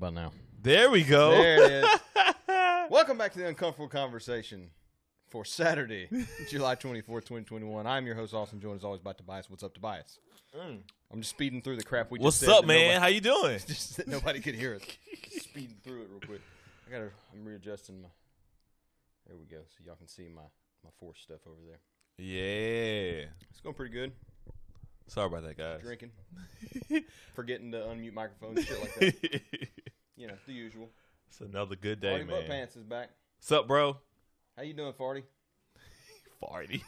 [0.00, 0.32] by now?
[0.62, 1.30] There we go.
[1.30, 1.90] There it is.
[2.90, 4.70] Welcome back to the Uncomfortable Conversation
[5.28, 6.08] for Saturday,
[6.48, 7.86] July 24th, 2021.
[7.86, 9.50] I'm your host, Austin, joined as always by Tobias.
[9.50, 10.18] What's up, Tobias?
[10.58, 10.78] Mm.
[11.12, 12.78] I'm just speeding through the crap we just What's said up, that man?
[12.94, 13.58] nobody- How you doing?
[13.66, 14.82] just that nobody could hear us.
[15.42, 16.40] speeding through it real quick.
[16.88, 18.08] I gotta, I'm readjusting my,
[19.28, 20.42] there we go, so y'all can see my,
[20.82, 21.78] my force stuff over there.
[22.18, 23.26] Yeah.
[23.50, 24.12] It's going pretty good.
[25.10, 25.80] Sorry about that, guys.
[25.82, 26.12] Drinking,
[27.34, 29.40] forgetting to unmute microphones, shit like that.
[30.16, 30.90] You know, the usual.
[31.28, 32.46] It's another good day, Farty Butt man.
[32.46, 33.08] Pants is back.
[33.38, 33.96] What's up, bro?
[34.54, 35.22] How you doing, Farty?
[36.42, 36.82] Farty.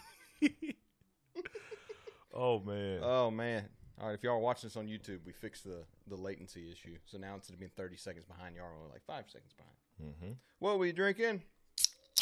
[2.34, 3.00] oh man.
[3.02, 3.64] Oh man!
[4.00, 6.96] All right, if y'all are watching this on YouTube, we fixed the the latency issue.
[7.06, 10.14] So now instead of being 30 seconds behind, y'all are only like five seconds behind.
[10.20, 11.42] hmm What were you drinking?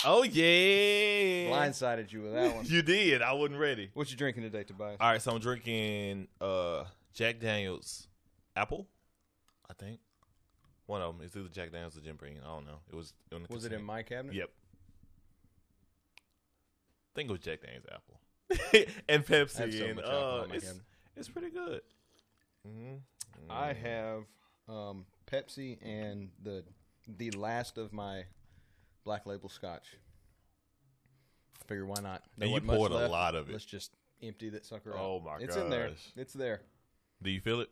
[0.04, 1.50] Oh yeah.
[1.50, 2.64] Blindsided you with that one.
[2.68, 3.22] You did.
[3.22, 3.90] I wasn't ready.
[3.94, 4.96] what you drinking today, Tobias?
[5.00, 8.08] All right, so I'm drinking uh Jack Daniels
[8.56, 8.86] Apple,
[9.68, 10.00] I think.
[10.86, 12.38] One of them is either Jack Daniels or Jim Beam.
[12.42, 12.78] I don't know.
[12.88, 13.12] It was.
[13.32, 14.34] On the Was it in my cabinet?
[14.34, 14.50] Yep.
[16.18, 18.20] I think it was Jack Daniels Apple
[19.08, 20.84] and I have Pepsi, so and much alcohol uh, in my it's, cabinet.
[21.16, 21.80] it's pretty good.
[22.66, 22.94] hmm
[23.48, 24.24] I have
[24.68, 26.64] um, Pepsi and the
[27.06, 28.24] the last of my
[29.04, 29.96] black label Scotch.
[31.66, 32.22] Figure why not?
[32.36, 33.52] There And you poured a lot of it.
[33.52, 34.98] Let's just empty that sucker out.
[35.00, 35.42] Oh my god.
[35.42, 35.90] It's in there.
[36.16, 36.62] It's there.
[37.22, 37.68] Do you feel it?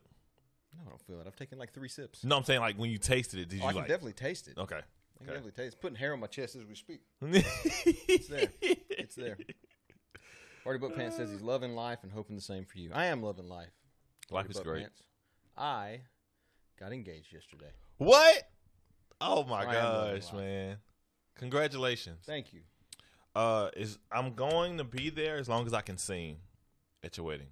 [0.76, 1.26] No, I don't feel it.
[1.26, 2.22] I've taken like three sips.
[2.24, 3.88] No, I'm saying like when you tasted it, did Oh, you I can like?
[3.88, 4.58] definitely taste it.
[4.58, 4.76] okay.
[4.76, 5.66] I can definitely taste.
[5.68, 7.00] It's putting hair on my chest as we speak.
[7.22, 8.48] it's there.
[8.62, 9.36] It's there.
[10.64, 12.90] Party Butt Pants says he's loving life and hoping the same for you.
[12.92, 13.70] I am loving life.
[14.30, 14.86] Life is great.
[15.56, 16.00] I
[16.78, 17.72] got engaged yesterday.
[17.96, 18.48] What?
[19.20, 20.76] Oh my I gosh, man!
[21.39, 22.19] Congratulations.
[22.27, 22.61] Thank you.
[23.34, 26.36] Uh, is I'm going to be there as long as I can sing
[27.05, 27.48] at your wedding.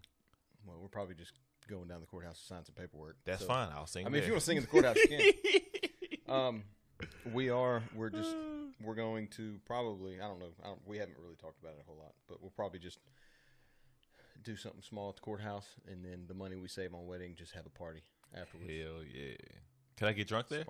[0.67, 1.33] Well, we're probably just
[1.69, 3.17] going down the courthouse to sign some paperwork.
[3.25, 3.69] That's So, fine.
[3.75, 4.07] I'll sing.
[4.07, 5.21] I mean, if you want to sing in the courthouse, you can.
[6.29, 6.65] Um,
[7.33, 7.83] we are.
[7.95, 8.35] We're just.
[8.85, 10.17] We're going to probably.
[10.21, 10.49] I don't know.
[10.63, 12.99] I don't, we haven't really talked about it a whole lot, but we'll probably just
[14.43, 17.53] do something small at the courthouse, and then the money we save on wedding, just
[17.53, 18.03] have a party
[18.35, 18.69] afterwards.
[18.69, 19.35] Hell yeah!
[19.97, 20.61] Can I get drunk there?
[20.63, 20.67] Of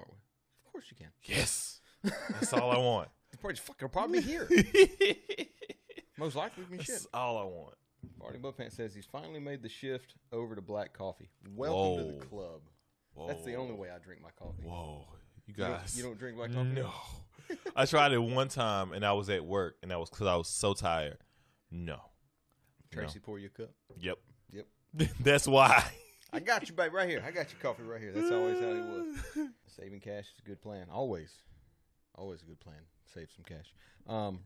[0.70, 1.08] course you can.
[1.24, 1.75] Yes.
[2.04, 3.08] That's all I want.
[3.32, 4.48] The party's fucking probably here.
[6.18, 6.94] Most likely, I mean, shit.
[6.94, 7.74] That's all I want.
[8.18, 11.28] Party Butt Pants says he's finally made the shift over to black coffee.
[11.54, 12.60] Welcome to the club.
[13.14, 13.26] Whoa.
[13.28, 14.62] That's the only way I drink my coffee.
[14.62, 15.04] Whoa,
[15.46, 15.96] you You don't- guys.
[15.96, 16.68] you don't drink black coffee?
[16.70, 16.90] No.
[17.76, 20.36] I tried it one time and I was at work and that was because I
[20.36, 21.18] was so tired.
[21.70, 21.98] No.
[22.90, 23.70] Tracy, pour you a cup.
[24.00, 24.16] Yep.
[24.52, 24.66] Yep.
[25.20, 25.84] That's why.
[26.32, 27.22] I got you, babe, right here.
[27.26, 28.12] I got your coffee right here.
[28.12, 29.48] That's always how it was.
[29.66, 30.86] Saving cash is a good plan.
[30.90, 31.30] Always,
[32.16, 32.80] always a good plan.
[33.12, 33.72] Save some cash.
[34.08, 34.40] Um,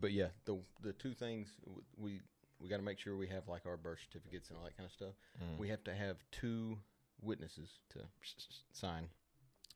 [0.00, 1.48] but yeah, the the two things
[1.96, 2.20] we
[2.60, 4.86] we got to make sure we have like our birth certificates and all that kind
[4.86, 5.14] of stuff.
[5.42, 5.58] Mm.
[5.58, 6.78] We have to have two
[7.20, 8.00] witnesses to
[8.72, 9.08] sign.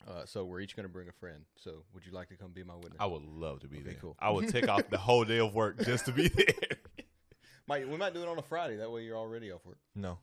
[0.07, 1.43] Uh, so we're each going to bring a friend.
[1.57, 2.97] So would you like to come be my witness?
[3.01, 3.95] I would love to be Okay, there.
[4.01, 4.15] cool.
[4.21, 6.47] I would take off the whole day of work just to be there.
[7.67, 8.77] Might we might do it on a Friday.
[8.77, 9.79] That way you're already off work.
[9.95, 10.19] No.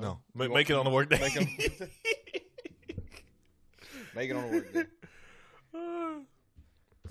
[0.00, 1.18] You Ma- want- make it on the work day.
[1.20, 1.90] Make it,
[4.14, 4.84] make it on a work day.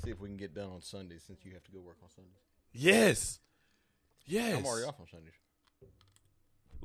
[0.05, 2.09] See if we can get done on Sundays since you have to go work on
[2.09, 2.33] Sundays.
[2.71, 3.39] yes.
[4.27, 4.57] Yes.
[4.57, 5.33] I'm already off on Sundays.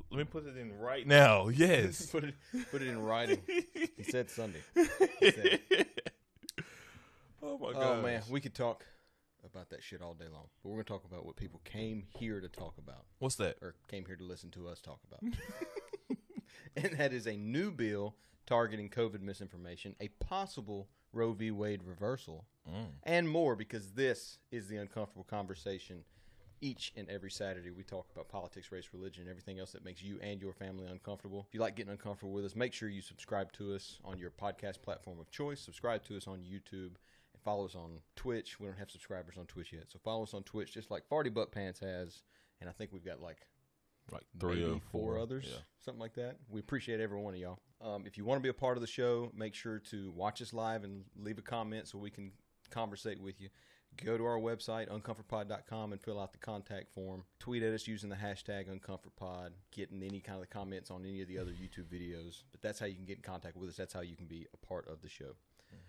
[0.09, 1.47] Let me put it in right now.
[1.47, 2.05] Yes.
[2.11, 2.35] put it
[2.71, 3.41] put it in writing.
[3.95, 4.59] He said Sunday.
[7.41, 7.81] oh my god.
[7.81, 8.85] Oh man, we could talk
[9.45, 10.47] about that shit all day long.
[10.61, 13.05] But we're gonna talk about what people came here to talk about.
[13.19, 13.57] What's that?
[13.61, 15.21] Or came here to listen to us talk about.
[16.75, 18.15] and that is a new bill
[18.45, 21.51] targeting COVID misinformation, a possible Roe v.
[21.51, 22.93] Wade reversal, Mm.
[23.03, 26.05] and more because this is the uncomfortable conversation.
[26.63, 30.19] Each and every Saturday, we talk about politics, race, religion, everything else that makes you
[30.21, 31.43] and your family uncomfortable.
[31.47, 34.29] If you like getting uncomfortable with us, make sure you subscribe to us on your
[34.29, 35.59] podcast platform of choice.
[35.59, 36.93] Subscribe to us on YouTube
[37.33, 38.59] and follow us on Twitch.
[38.59, 41.33] We don't have subscribers on Twitch yet, so follow us on Twitch, just like Farty
[41.33, 42.21] Butt Pants has.
[42.59, 43.47] And I think we've got like
[44.11, 45.57] Like three or four, others, Yeah.
[45.79, 46.37] something like that.
[46.49, 47.59] We appreciate every one of y'all.
[47.79, 50.41] Um, if you want to be a part of the show, make sure to watch
[50.41, 52.31] us live and leave a comment so we can
[52.69, 53.49] conversate with you.
[54.03, 57.25] Go to our website, uncomfortpod.com, and fill out the contact form.
[57.39, 61.27] Tweet at us using the hashtag uncomfortpod, getting any kind of comments on any of
[61.27, 62.43] the other YouTube videos.
[62.51, 63.75] But that's how you can get in contact with us.
[63.75, 65.35] That's how you can be a part of the show.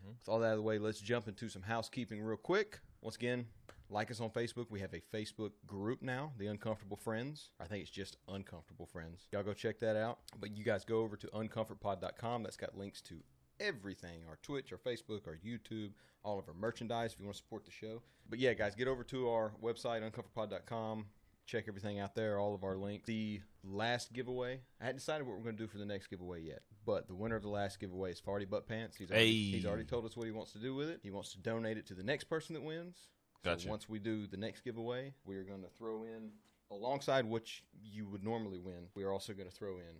[0.05, 2.81] With all that out of the way, let's jump into some housekeeping real quick.
[3.03, 3.47] Once again,
[3.93, 4.67] like us on Facebook.
[4.71, 7.50] We have a Facebook group now, The Uncomfortable Friends.
[7.61, 9.27] I think it's just Uncomfortable Friends.
[9.33, 10.19] Y'all go check that out.
[10.41, 12.43] But you guys go over to uncomfortpod.com.
[12.43, 13.17] That's got links to
[13.61, 15.91] everything our Twitch, our Facebook, our YouTube,
[16.25, 18.03] all of our merchandise if you want to support the show.
[18.29, 21.06] But yeah, guys, get over to our website, uncomfortpod.com.
[21.45, 23.05] Check everything out there, all of our links.
[23.06, 26.41] The last giveaway, I hadn't decided what we're going to do for the next giveaway
[26.41, 28.97] yet, but the winner of the last giveaway is Farty Butt Pants.
[28.97, 29.56] He's already, Hey.
[29.56, 31.00] he's already told us what he wants to do with it.
[31.03, 32.97] He wants to donate it to the next person that wins.
[33.44, 36.31] So once we do the next giveaway, we are going to throw in,
[36.71, 39.97] alongside which you would normally win, we are also going to throw in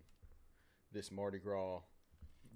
[0.93, 1.81] this Mardi Gras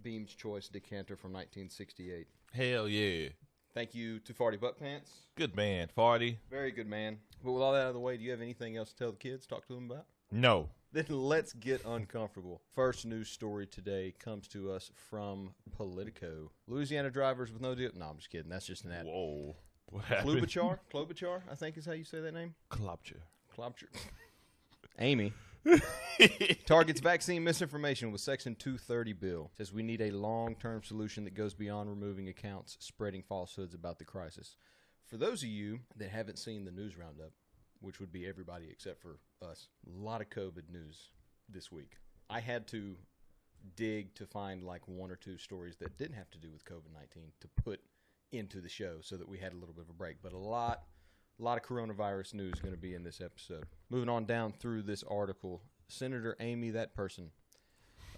[0.03, 2.29] Beam's Choice decanter from 1968.
[2.53, 3.31] Hell yeah.
[3.75, 5.11] Thank you to Farty Butt Pants.
[5.37, 6.37] Good man, Farty.
[6.51, 7.19] Very good man.
[7.45, 9.11] But with all that out of the way, do you have anything else to tell
[9.11, 9.47] the kids?
[9.47, 10.07] Talk to them about?
[10.31, 10.69] No.
[10.93, 12.63] Then let's get uncomfortable.
[12.75, 16.53] First news story today comes to us from Politico.
[16.67, 17.91] Louisiana drivers with no deal.
[17.95, 18.49] No, I'm just kidding.
[18.49, 19.05] That's just an ad.
[19.05, 19.57] Whoa.
[19.97, 20.43] What happened?
[20.43, 20.79] Klobuchar?
[20.93, 22.55] Klobuchar, I think is how you say that name.
[22.71, 23.23] Klobuchar.
[23.57, 23.89] Klobuchar.
[24.99, 25.33] Amy
[26.67, 29.51] targets vaccine misinformation with Section 230 bill.
[29.57, 34.05] Says we need a long-term solution that goes beyond removing accounts spreading falsehoods about the
[34.05, 34.57] crisis.
[35.07, 37.31] For those of you that haven't seen the news roundup,
[37.81, 41.09] which would be everybody except for us, a lot of COVID news
[41.49, 41.97] this week.
[42.29, 42.97] I had to
[43.77, 46.93] dig to find like one or two stories that didn't have to do with COVID
[46.93, 47.81] 19 to put
[48.33, 50.17] into the show so that we had a little bit of a break.
[50.23, 50.83] But a lot,
[51.39, 53.65] a lot of coronavirus news going to be in this episode.
[53.91, 57.31] Moving on down through this article, Senator Amy, that person,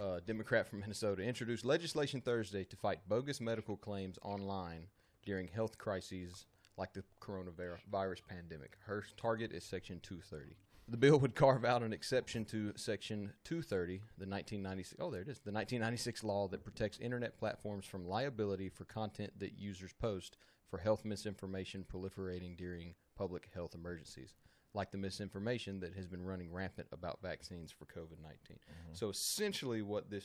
[0.00, 4.86] uh, Democrat from Minnesota, introduced legislation Thursday to fight bogus medical claims online
[5.24, 6.46] during health crises
[6.76, 8.76] like the coronavirus pandemic.
[8.86, 10.56] Her target is Section 230.
[10.90, 15.00] The bill would carve out an exception to Section 230, the 1996.
[15.00, 15.40] Oh, there it is.
[15.40, 20.38] The 1996 law that protects internet platforms from liability for content that users post
[20.70, 24.34] for health misinformation proliferating during public health emergencies,
[24.72, 28.38] like the misinformation that has been running rampant about vaccines for COVID 19.
[28.48, 28.94] Mm-hmm.
[28.94, 30.24] So essentially, what this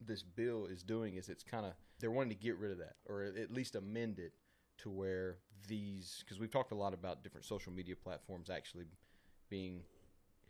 [0.00, 2.96] this bill is doing is it's kind of they're wanting to get rid of that,
[3.06, 4.32] or at least amend it
[4.78, 8.84] to where these because we've talked a lot about different social media platforms actually
[9.52, 9.82] being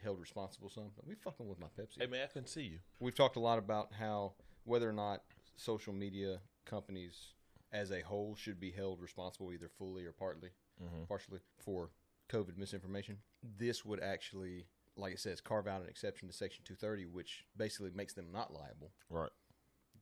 [0.00, 0.70] held responsible.
[0.70, 2.00] Some we fucking with my Pepsi.
[2.00, 2.78] Hey man, I couldn't see you.
[3.00, 5.22] We've talked a lot about how whether or not
[5.56, 7.34] social media companies
[7.72, 10.50] as a whole should be held responsible either fully or partly,
[10.80, 11.02] mm-hmm.
[11.08, 11.90] partially for
[12.30, 13.18] COVID misinformation.
[13.58, 14.66] This would actually,
[14.96, 18.52] like it says, carve out an exception to Section 230, which basically makes them not
[18.52, 18.92] liable.
[19.10, 19.30] Right.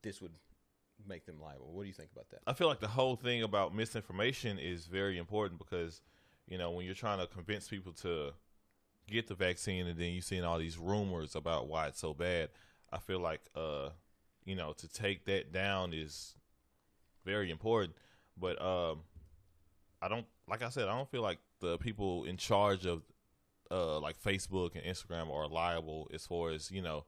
[0.03, 0.33] This would
[1.07, 1.71] make them liable.
[1.73, 2.41] What do you think about that?
[2.45, 6.01] I feel like the whole thing about misinformation is very important because,
[6.47, 8.33] you know, when you're trying to convince people to
[9.11, 12.49] get the vaccine and then you seeing all these rumors about why it's so bad,
[12.91, 13.89] I feel like uh,
[14.45, 16.35] you know, to take that down is
[17.25, 17.95] very important.
[18.37, 19.01] But um
[20.01, 23.03] I don't like I said, I don't feel like the people in charge of
[23.69, 27.05] uh like Facebook and Instagram are liable as far as, you know,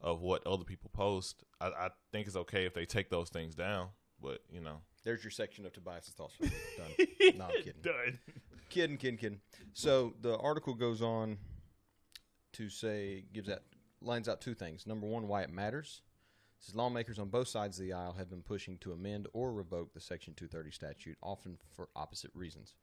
[0.00, 1.44] of what other people post.
[1.60, 3.88] I, I think it's okay if they take those things down.
[4.20, 4.80] But, you know.
[5.04, 6.34] There's your section of Tobias' thoughts.
[6.40, 7.06] Done.
[7.36, 7.82] no, I'm kidding.
[7.82, 8.18] Done.
[8.70, 9.40] Kidding, kidding, kidding.
[9.74, 11.36] So the article goes on
[12.54, 13.62] to say, gives that
[14.00, 14.86] lines out two things.
[14.86, 16.02] Number one, why it matters.
[16.58, 19.52] It says lawmakers on both sides of the aisle have been pushing to amend or
[19.52, 22.74] revoke the Section 230 statute, often for opposite reasons.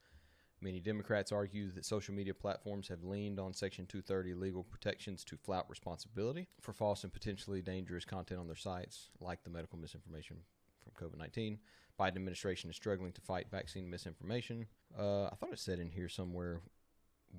[0.63, 5.37] Many Democrats argue that social media platforms have leaned on Section 230 legal protections to
[5.37, 10.37] flout responsibility for false and potentially dangerous content on their sites, like the medical misinformation
[10.81, 11.59] from COVID 19.
[11.99, 14.65] Biden administration is struggling to fight vaccine misinformation.
[14.97, 16.61] Uh, I thought it said in here somewhere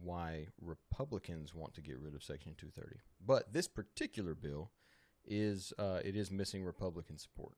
[0.01, 4.71] why Republicans want to get rid of Section 230, but this particular bill
[5.25, 7.55] is uh, it is missing Republican support,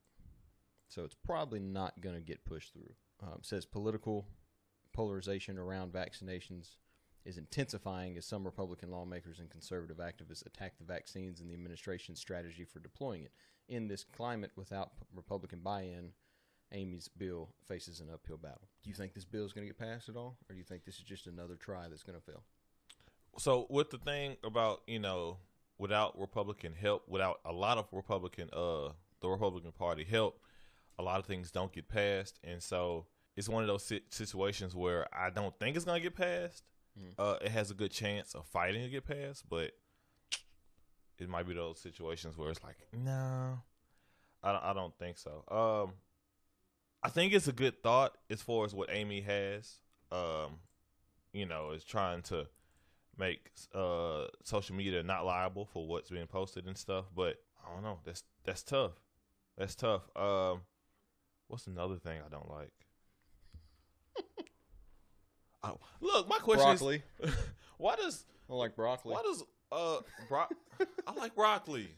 [0.89, 2.95] so it's probably not going to get pushed through.
[3.23, 4.27] Um, says political
[4.93, 6.77] polarization around vaccinations
[7.25, 12.21] is intensifying as some Republican lawmakers and conservative activists attack the vaccines and the administration's
[12.21, 13.33] strategy for deploying it.
[13.69, 16.11] In this climate, without p- Republican buy-in,
[16.73, 18.69] Amy's bill faces an uphill battle.
[18.83, 20.65] Do you think this bill is going to get passed at all, or do you
[20.65, 22.43] think this is just another try that's going to fail?
[23.39, 25.39] So with the thing about you know
[25.79, 28.91] without Republican help, without a lot of Republican uh
[29.21, 30.41] the Republican Party help,
[30.99, 33.07] a lot of things don't get passed, and so
[33.37, 36.63] it's one of those si- situations where I don't think it's gonna get passed.
[37.19, 39.73] Uh, it has a good chance of fighting to get passed, but
[41.19, 43.59] it might be those situations where it's like, no,
[44.43, 45.45] I don't, I don't think so.
[45.49, 45.95] Um,
[47.03, 49.79] I think it's a good thought as far as what Amy has.
[50.11, 50.59] Um,
[51.33, 52.47] you know, is trying to
[53.19, 57.07] make uh social media not liable for what's being posted and stuff.
[57.15, 57.99] But I don't know.
[58.05, 58.93] That's that's tough.
[59.59, 60.03] That's tough.
[60.17, 60.63] Um,
[61.49, 62.73] what's another thing I don't like?
[65.65, 67.03] oh, look, my question Broccoli.
[67.23, 67.35] is,
[67.79, 69.13] why does I like broccoli.
[69.15, 69.43] why does
[69.73, 70.47] uh bro-
[71.07, 71.89] I like broccoli?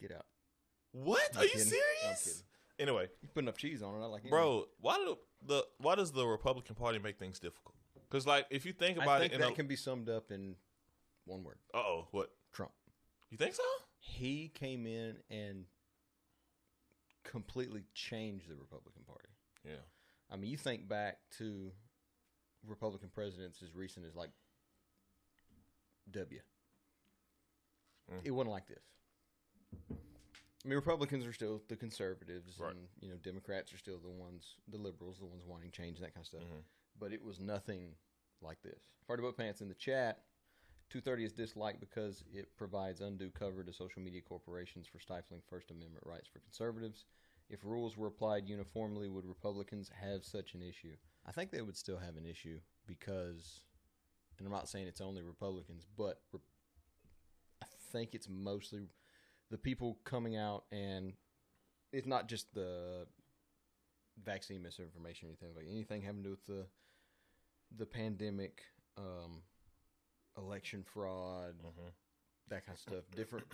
[0.00, 0.26] Get out.
[0.92, 1.20] What?
[1.34, 1.66] I'm Are you kidding.
[2.06, 2.44] I'm serious?
[2.78, 4.04] Anyway, You put enough cheese on it.
[4.04, 4.30] I like it.
[4.30, 7.74] bro, why do the why does the Republican Party make things difficult?
[8.08, 10.30] Because like if you think I about think it, that in can be summed up
[10.30, 10.54] in
[11.24, 12.72] one word: uh oh, what Trump.
[13.30, 13.62] you think so?
[13.98, 15.64] He came in and
[17.24, 19.28] completely changed the Republican Party.
[19.64, 19.82] Yeah,
[20.30, 21.72] I mean, you think back to
[22.66, 24.30] Republican presidents as recent as like
[26.12, 26.40] W.
[28.10, 28.20] Mm.
[28.24, 28.84] It wasn't like this.
[30.64, 32.74] I mean, Republicans are still the conservatives, Right.
[32.74, 36.04] and you know, Democrats are still the ones, the liberals, the ones wanting change and
[36.06, 36.42] that kind of stuff.
[36.42, 36.64] Mhm.
[36.98, 37.96] But it was nothing
[38.40, 38.82] like this.
[39.06, 40.24] Party Butt Pants in the chat.
[40.90, 45.70] 230 is disliked because it provides undue cover to social media corporations for stifling First
[45.70, 47.04] Amendment rights for conservatives.
[47.50, 50.96] If rules were applied uniformly, would Republicans have such an issue?
[51.24, 53.64] I think they would still have an issue because,
[54.38, 56.40] and I'm not saying it's only Republicans, but re-
[57.62, 58.80] I think it's mostly
[59.50, 61.12] the people coming out and
[61.92, 63.06] it's not just the
[64.24, 66.66] vaccine misinformation or anything like anything having to do with the
[67.76, 68.62] the pandemic,
[68.96, 69.42] um,
[70.38, 71.92] election fraud, Mhm.
[72.48, 73.04] that kind of stuff.
[73.14, 73.46] Different,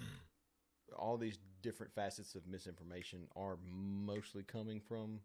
[0.96, 5.20] all these different facets of misinformation are mostly coming from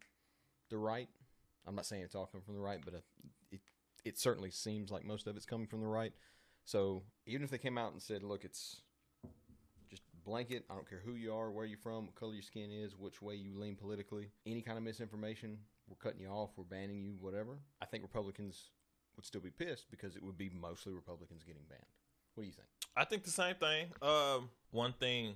[0.69, 1.07] the right.
[1.67, 2.95] I'm not saying it's all coming from the right, but
[3.51, 3.61] it
[4.05, 6.13] it certainly seems like most of it's coming from the right.
[6.65, 8.81] So even if they came out and said, "Look, it's
[9.89, 10.65] just blanket.
[10.69, 13.21] I don't care who you are, where you're from, what color your skin is, which
[13.21, 17.15] way you lean politically, any kind of misinformation, we're cutting you off, we're banning you,
[17.19, 18.71] whatever." I think Republicans
[19.15, 21.83] would still be pissed because it would be mostly Republicans getting banned.
[22.35, 22.67] What do you think?
[22.95, 23.87] I think the same thing.
[24.01, 25.35] Um, one thing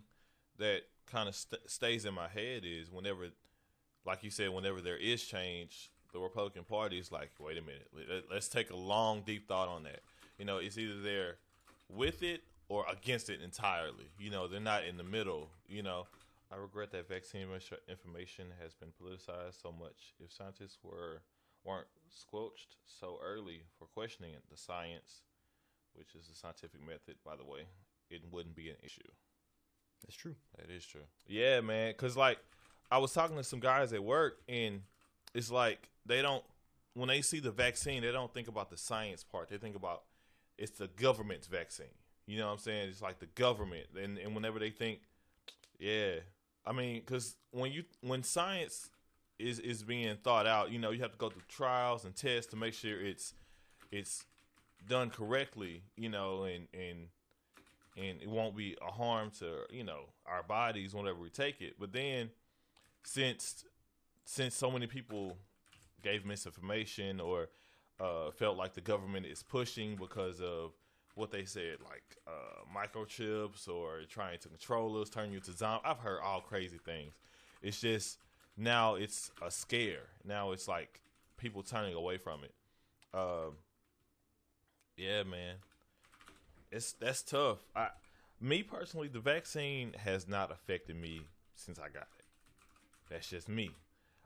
[0.58, 3.27] that kind of st- stays in my head is whenever,
[4.05, 7.88] like you said, whenever there is change, the Republican Party is like, wait a minute,
[7.93, 10.01] let- let's take a long, deep thought on that.
[10.38, 11.38] You know, it's either they're
[11.89, 14.10] with it or against it entirely.
[14.17, 15.50] You know, they're not in the middle.
[15.67, 16.08] You know,
[16.51, 17.48] I regret that vaccine
[17.88, 20.13] information has been politicized so much.
[20.24, 21.22] If scientists were
[21.63, 25.22] weren't squelched so early for questioning it, the science,
[25.93, 27.62] which is the scientific method, by the way,
[28.10, 29.01] it wouldn't be an issue.
[30.03, 30.36] That's true.
[30.58, 31.05] That is true.
[31.27, 31.93] Yeah, man.
[31.96, 32.38] Cause like
[32.91, 34.82] I was talking to some guys at work, and
[35.34, 36.44] it's like they don't
[36.96, 39.50] when they see the vaccine, they don't think about the science part.
[39.50, 40.04] They think about
[40.58, 41.88] it's the government's vaccine.
[42.28, 42.90] You know what I'm saying?
[42.90, 45.00] It's like the government, and and whenever they think,
[45.80, 46.16] yeah,
[46.66, 48.90] I mean, because when you when science
[49.40, 52.52] is is being thought out, you know, you have to go through trials and tests
[52.52, 53.34] to make sure it's
[53.92, 54.25] it's
[54.88, 55.84] done correctly.
[55.98, 57.08] You know, and and
[57.98, 61.75] and it won't be a harm to you know our bodies whenever we take it.
[61.78, 62.30] But then,
[63.04, 63.66] since
[64.25, 65.38] since so many people
[66.01, 67.50] gave misinformation or
[68.00, 70.72] uh, felt like the government is pushing because of
[71.15, 75.84] what they said, like uh, microchips or trying to control us, turn you to zombie.
[75.86, 77.13] I've heard all crazy things.
[77.62, 78.18] It's just
[78.58, 80.08] now it's a scare.
[80.25, 81.01] Now it's like
[81.38, 82.53] people turning away from it.
[83.13, 83.53] Um,
[84.98, 85.56] yeah, man
[86.74, 87.60] it's that's tough.
[87.75, 87.89] I,
[88.42, 91.22] me personally, the vaccine has not affected me
[91.56, 92.25] since I got it.
[93.10, 93.72] That's just me.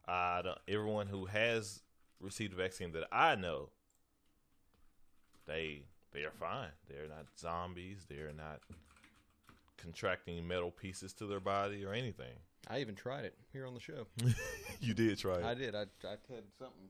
[0.08, 1.82] I don't, everyone who has
[2.20, 3.70] received the vaccine that I know,
[5.46, 5.84] they
[6.14, 6.70] they are fine.
[6.90, 8.06] They're not zombies.
[8.10, 8.62] They're not
[9.78, 12.34] contracting metal pieces to their body or anything.
[12.70, 14.08] I even tried it here on the show.
[14.82, 15.44] you did try it.
[15.46, 15.76] I did.
[15.76, 16.90] I, I had something.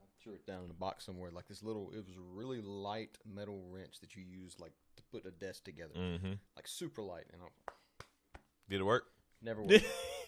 [0.00, 1.90] I threw it down in a box somewhere, like this little.
[1.94, 5.64] It was a really light metal wrench that you use, like to put a desk
[5.64, 6.32] together, Mm-hmm.
[6.56, 7.24] like super light.
[7.32, 8.38] And I
[8.68, 9.04] Did it work?
[9.40, 9.84] never worked.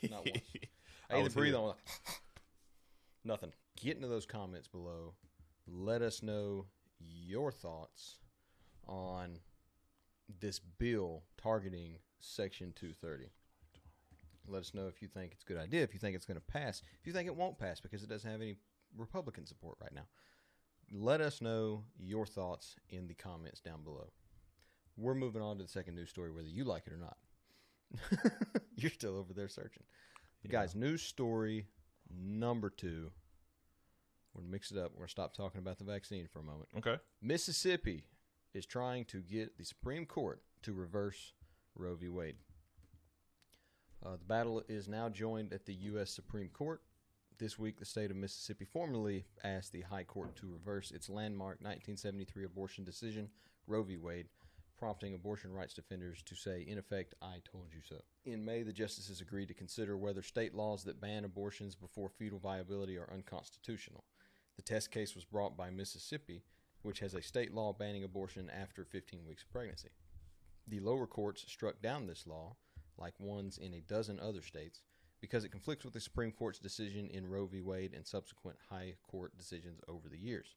[0.09, 0.39] Not once.
[1.11, 1.62] I I either was breathe here.
[1.62, 1.75] on.
[3.25, 3.52] Nothing.
[3.76, 5.14] Get into those comments below.
[5.67, 6.67] Let us know
[6.99, 8.19] your thoughts
[8.87, 9.38] on
[10.40, 13.31] this bill targeting Section 230.
[14.47, 16.38] Let us know if you think it's a good idea, if you think it's going
[16.38, 18.57] to pass, if you think it won't pass because it doesn't have any
[18.97, 20.07] Republican support right now.
[20.93, 24.11] Let us know your thoughts in the comments down below.
[24.97, 27.17] We're moving on to the second news story, whether you like it or not.
[28.76, 29.85] You're still over there searching.
[30.49, 31.66] Guys, news story
[32.12, 33.11] number two.
[34.35, 34.92] We're gonna mix it up.
[34.92, 36.68] We're gonna stop talking about the vaccine for a moment.
[36.76, 36.97] Okay.
[37.23, 38.04] Mississippi
[38.54, 41.35] is trying to get the Supreme Court to reverse
[41.76, 42.09] Roe v.
[42.09, 42.37] Wade.
[44.04, 46.11] Uh, the battle is now joined at the U.S.
[46.11, 46.80] Supreme Court.
[47.38, 51.59] This week, the state of Mississippi formally asked the High Court to reverse its landmark
[51.61, 53.28] 1973 abortion decision,
[53.66, 53.99] Roe v.
[53.99, 54.26] Wade,
[54.81, 57.97] prompting abortion rights defenders to say, in effect, I told you so.
[58.25, 62.39] In May, the justices agreed to consider whether state laws that ban abortions before fetal
[62.39, 64.05] viability are unconstitutional.
[64.57, 66.45] The test case was brought by Mississippi,
[66.81, 69.91] which has a state law banning abortion after 15 weeks of pregnancy.
[70.67, 72.57] The lower courts struck down this law,
[72.97, 74.81] like ones in a dozen other states,
[75.21, 77.61] because it conflicts with the Supreme Court's decision in Roe v.
[77.61, 80.57] Wade and subsequent high court decisions over the years.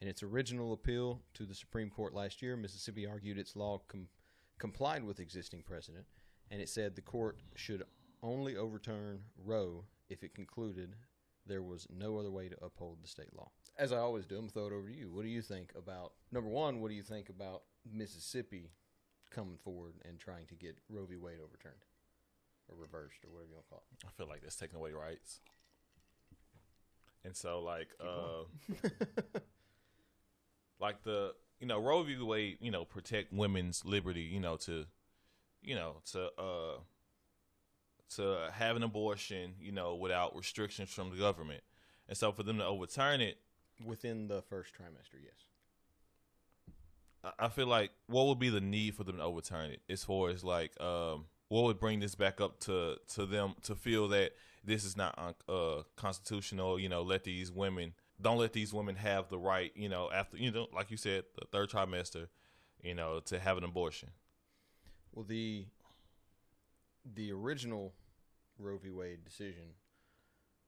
[0.00, 4.08] In its original appeal to the Supreme Court last year, Mississippi argued its law com-
[4.58, 6.04] complied with existing precedent,
[6.50, 7.84] and it said the court should
[8.22, 10.96] only overturn Roe if it concluded
[11.46, 13.50] there was no other way to uphold the state law.
[13.78, 15.10] As I always do, I'm gonna throw it over to you.
[15.10, 16.80] What do you think about number one?
[16.80, 18.70] What do you think about Mississippi
[19.30, 21.16] coming forward and trying to get Roe v.
[21.16, 21.84] Wade overturned
[22.68, 24.06] or reversed or whatever you want to call it?
[24.06, 25.40] I feel like that's taking away rights.
[27.24, 28.44] And so, like, uh,
[30.84, 32.16] like the you know Roe v.
[32.18, 34.84] Wade, you know, protect women's liberty, you know, to
[35.62, 36.76] you know to uh
[38.16, 41.62] to have an abortion, you know, without restrictions from the government.
[42.06, 43.38] And so, for them to overturn it,
[43.84, 45.34] Within the first trimester, yes.
[47.38, 50.28] I- feel like what would be the need for them to overturn it as far
[50.28, 54.32] as like um what would bring this back up to to them to feel that
[54.62, 59.28] this is not uh constitutional you know let these women don't let these women have
[59.28, 62.26] the right you know after you know like you said the third trimester
[62.82, 64.10] you know to have an abortion
[65.12, 65.66] Well, the
[67.14, 67.94] the original
[68.58, 68.90] Roe v.
[68.90, 69.74] Wade decision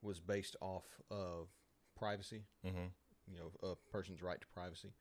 [0.02, 1.48] was based off of
[1.96, 2.86] privacy, mm-hmm.
[3.26, 4.92] you know, a person's right to privacy,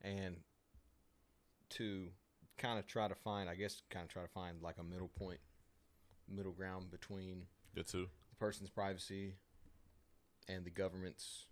[0.00, 0.36] and
[1.70, 2.08] to
[2.56, 5.10] kind of try to find, I guess, kind of try to find like a middle
[5.18, 5.40] point,
[6.28, 7.44] middle ground between
[7.74, 9.34] the two the person's privacy
[10.48, 11.46] and the government's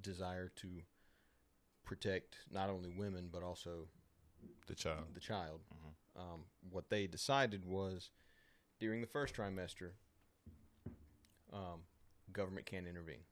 [0.00, 0.82] desire to
[1.84, 3.88] protect not only women but also
[4.66, 5.60] the child the child.
[5.74, 6.20] Mhm.
[6.20, 8.10] Um, what they decided was
[8.78, 9.92] during the first trimester,
[11.52, 11.84] um,
[12.32, 13.24] government can't intervene.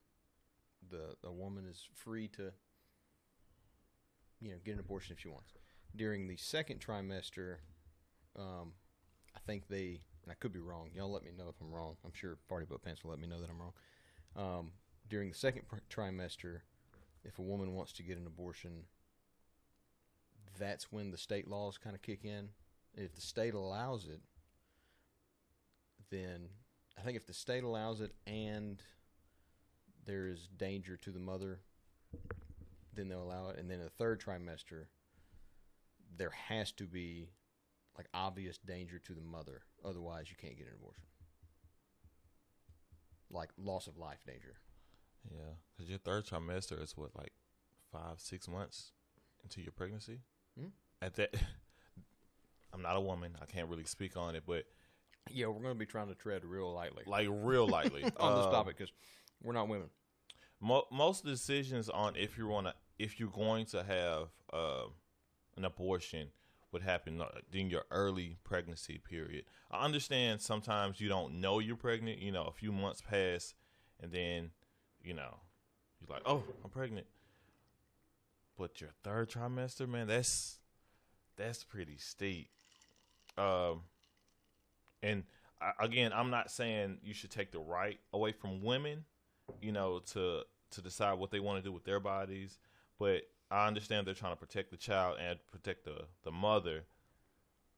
[0.89, 2.53] The a woman is free to,
[4.41, 5.53] you know, get an abortion if she wants.
[5.95, 7.59] During the second trimester,
[8.37, 8.73] um,
[9.35, 10.91] I think they, and I could be wrong.
[10.95, 11.97] Y'all let me know if I'm wrong.
[12.05, 13.73] I'm sure Party Butt Pants will let me know that I'm wrong.
[15.11, 16.61] During the second trimester,
[17.25, 18.85] if a woman wants to get an abortion,
[20.59, 22.49] that's when the state laws kind of kick in.
[22.95, 24.21] If the state allows it,
[26.11, 26.49] then
[26.99, 28.83] I think if the state allows it and
[30.07, 31.61] there is danger to the mother,
[32.95, 33.59] then they'll allow it.
[33.59, 34.87] And then in the third trimester,
[36.17, 37.31] there has to be
[37.97, 39.63] like obvious danger to the mother.
[39.85, 41.05] Otherwise, you can't get an abortion.
[43.31, 44.57] Like loss of life danger.
[45.29, 47.33] Yeah because your third trimester is what like
[47.93, 48.93] five six months
[49.43, 50.21] into your pregnancy
[50.59, 50.71] Mhm.
[51.03, 51.35] at that
[52.73, 54.65] i'm not a woman i can't really speak on it but
[55.31, 58.45] Yeah, we're going to be trying to tread real lightly like real lightly on this
[58.47, 58.93] uh, topic because
[59.43, 59.89] we're not women.
[60.61, 64.87] Mo- most decisions on if you want to if you're going to have uh,
[65.57, 66.29] an abortion
[66.73, 69.45] would happen uh, during your early pregnancy period.
[69.71, 72.19] I understand sometimes you don't know you're pregnant.
[72.19, 73.55] You know, a few months pass,
[74.01, 74.51] and then
[75.03, 75.35] you know
[76.01, 77.07] you're like, oh, I'm pregnant.
[78.59, 80.59] But your third trimester, man, that's
[81.37, 82.49] that's pretty steep.
[83.39, 83.83] Um,
[85.03, 85.25] and
[85.61, 89.05] I, again, I'm not saying you should take the right away from women
[89.61, 92.59] you know, to to decide what they want to do with their bodies.
[92.99, 96.85] But I understand they're trying to protect the child and protect the the mother,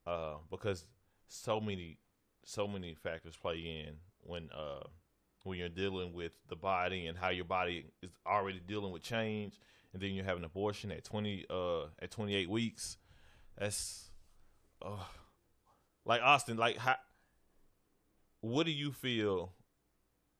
[0.07, 0.87] uh, because
[1.29, 1.99] so many
[2.45, 4.85] so many factors play in when uh
[5.43, 9.59] when you're dealing with the body and how your body is already dealing with change,
[9.93, 12.97] and then you have an abortion at twenty uh at twenty eight weeks.
[13.59, 14.11] That's
[14.85, 14.97] uh,
[16.05, 16.57] like Austin.
[16.57, 16.97] Like how?
[18.41, 19.53] What do you feel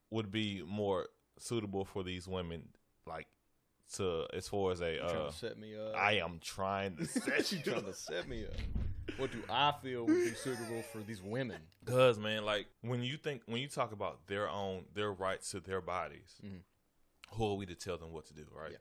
[0.09, 1.07] would be more
[1.39, 2.69] suitable for these women
[3.07, 3.27] like
[3.95, 5.95] to as far as a uh to set me up.
[5.95, 8.53] I am trying to set you you trying to set me up.
[9.17, 11.61] What do I feel would be suitable for these women?
[11.85, 15.59] Cause man, like when you think when you talk about their own their rights to
[15.59, 16.61] their bodies, Mhm.
[17.31, 18.77] who are we to tell them what to do, right?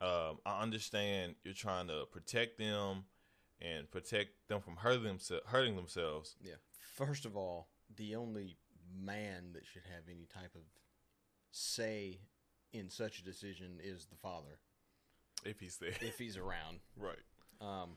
[0.00, 3.06] Um, I understand you're trying to protect them
[3.60, 5.46] and protect them from hurting themselves.
[5.46, 6.36] Hurting themselves.
[6.40, 6.56] Yeah.
[6.94, 8.58] First of all, the only
[8.94, 10.62] man that should have any type of
[11.50, 12.20] say
[12.72, 14.58] in such a decision is the father,
[15.44, 16.80] If he's there, if he's around.
[16.96, 17.22] right?
[17.60, 17.96] Um,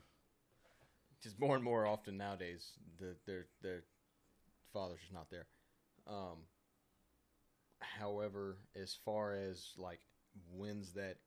[1.22, 3.82] just more and more often nowadays, the their their
[4.72, 5.46] father's just not there.
[6.06, 6.46] Um,
[7.80, 10.00] however, as far as like
[10.52, 11.18] when's that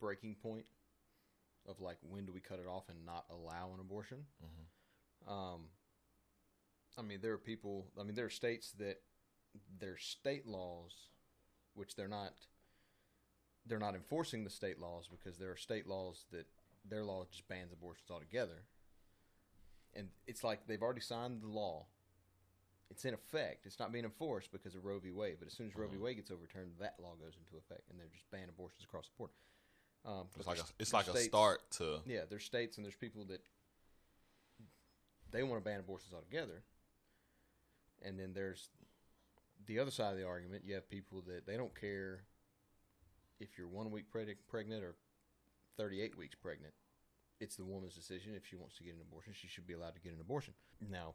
[0.00, 0.66] breaking point
[1.66, 4.26] of like when do we cut it off and not allow an abortion?
[4.42, 5.30] Mhm.
[5.30, 5.60] Um,
[6.96, 7.86] I mean, there are people.
[7.98, 9.02] I mean, there are states that
[9.78, 10.92] their state laws,
[11.74, 12.34] which they're not,
[13.66, 16.46] they're not enforcing the state laws because there are state laws that
[16.84, 18.64] their law just bans abortions altogether.
[19.96, 21.86] And it's like they've already signed the law.
[22.90, 23.66] It's in effect.
[23.66, 25.10] It's not being enforced because of Roe v.
[25.10, 25.36] Wade.
[25.38, 25.96] But as soon as Roe v.
[25.96, 26.00] Mhm.
[26.00, 29.14] Wade gets overturned, that law goes into effect, and they're just banning abortions across the
[29.16, 29.30] board.
[30.04, 33.24] Um, It's like a, it's like a start to Yeah, there's states and there's people
[33.26, 33.40] that
[35.30, 36.62] they want to ban abortions altogether,
[38.02, 38.68] and then there's
[39.66, 40.64] the other side of the argument.
[40.64, 42.24] You have people that they don't care
[43.40, 44.94] if you're one week preg- pregnant or
[45.78, 46.74] 38 weeks pregnant.
[47.40, 48.34] It's the woman's decision.
[48.34, 50.54] If she wants to get an abortion, she should be allowed to get an abortion.
[50.80, 51.14] Now,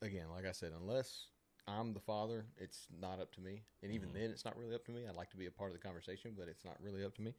[0.00, 1.26] again, like I said, unless
[1.68, 3.62] I'm the father, it's not up to me.
[3.82, 4.14] And even Mhm.
[4.14, 5.06] then, it's not really up to me.
[5.06, 7.22] I'd like to be a part of the conversation, but it's not really up to
[7.22, 7.34] me.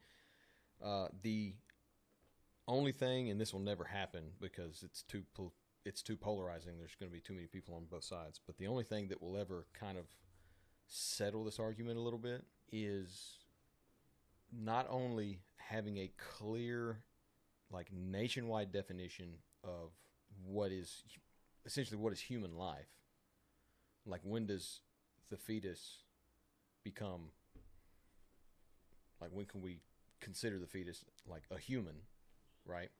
[0.80, 1.54] Uh, the
[2.66, 6.78] only thing, and this will never happen because it's too pol- it's too polarizing.
[6.78, 8.38] There's going to be too many people on both sides.
[8.38, 10.06] But the only thing that will ever kind of
[10.86, 13.38] settle this argument a little bit is
[14.50, 17.04] not only having a clear,
[17.74, 19.34] like nationwide definition
[19.64, 19.90] of
[20.46, 21.02] what is
[21.66, 22.88] essentially what is human life.
[24.06, 24.80] Like when does
[25.30, 26.04] the fetus
[26.84, 27.30] become
[29.20, 29.80] like when can we
[30.20, 31.96] consider the fetus like a human,
[32.64, 32.90] right?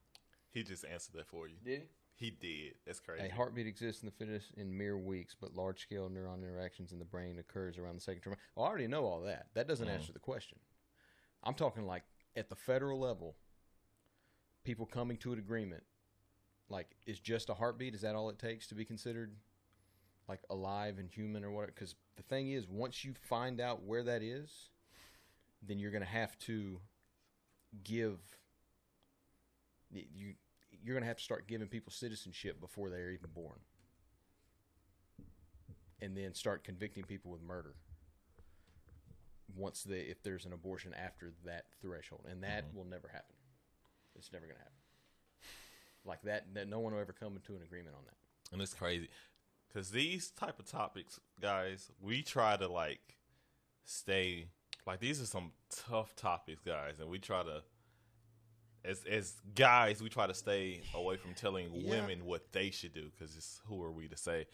[0.51, 1.57] he just answered that for you.
[1.65, 1.83] Did
[2.15, 2.75] He He did.
[2.87, 3.27] That's crazy.
[3.27, 6.99] A heartbeat exists in the fetus in mere weeks, but large scale neuron interactions in
[7.01, 8.37] the brain occurs around the second trimester.
[8.55, 9.49] Well, I already know all that.
[9.55, 9.93] That doesn't Mhm.
[9.95, 10.59] answer the question.
[11.43, 12.05] I'm talking like
[12.37, 13.37] at the federal level,
[14.65, 15.85] people coming to an agreement.
[16.69, 17.95] Like, is just a heartbeat?
[17.95, 19.37] Is that all it takes to be considered
[20.29, 21.67] like alive and human or what?
[21.67, 24.71] Because the thing is, once you find out where that is,
[25.63, 26.81] then you're going to have to
[27.83, 28.19] give
[29.91, 30.35] you
[30.83, 33.59] you're going to have to start giving people citizenship before they're even born
[36.03, 37.75] and then start convicting people with murder
[39.57, 42.75] once they if there's an abortion after that threshold and that Mhm.
[42.75, 43.37] will never happen
[44.17, 44.73] it's never going to happen.
[46.05, 48.15] Like that, that no one will ever come into an agreement on that.
[48.53, 49.09] And it's crazy.
[49.69, 53.01] Because these type of topics guys we try to like
[53.85, 54.47] stay
[54.87, 55.51] like these are some
[55.89, 57.61] tough topics guys and we try to
[58.85, 61.91] as as guys we try to stay away from telling Yeah.
[61.91, 64.47] women what they should do because it's who are we to say?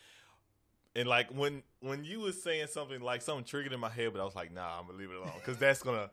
[0.96, 4.20] And like when when you was saying something like something triggered in my head but
[4.20, 6.10] i was like nah i'm gonna leave it alone because that's gonna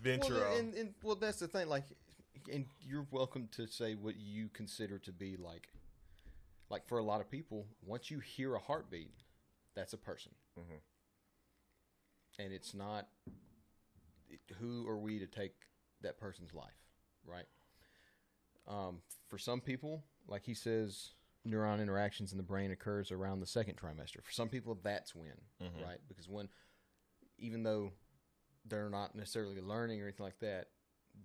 [0.00, 1.84] venture well, and, and well that's the thing like
[2.52, 5.68] and you're welcome to say what you consider to be like
[6.70, 9.10] like for a lot of people once you hear a heartbeat
[9.74, 10.80] that's a person Mhm.
[12.38, 13.08] and it's not
[14.28, 15.54] it, who are we to take
[16.02, 16.78] that person's life
[17.24, 17.46] right
[18.68, 21.10] um, for some people like he says
[21.46, 25.40] neuron interactions in the brain occurs around the second trimester for some people that's when
[25.60, 25.84] Mhm.
[25.84, 26.48] right because when
[27.38, 27.92] even though
[28.64, 30.70] they're not necessarily learning or anything like that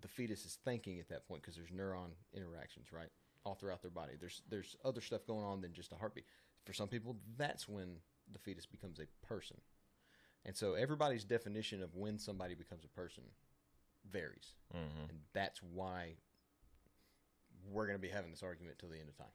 [0.02, 3.10] the fetus is thinking at that point because there's neuron interactions right
[3.44, 4.14] all throughout their body.
[4.20, 6.26] There's there's other stuff going on than just a heartbeat.
[6.66, 7.98] For some people that's when
[8.32, 9.58] the fetus becomes a person.
[10.46, 13.24] And so everybody's definition of when somebody becomes a person
[14.10, 14.54] varies.
[14.74, 15.10] Mhm.
[15.10, 16.16] and that's why
[17.70, 19.28] we're going to be having this argument till the end of time.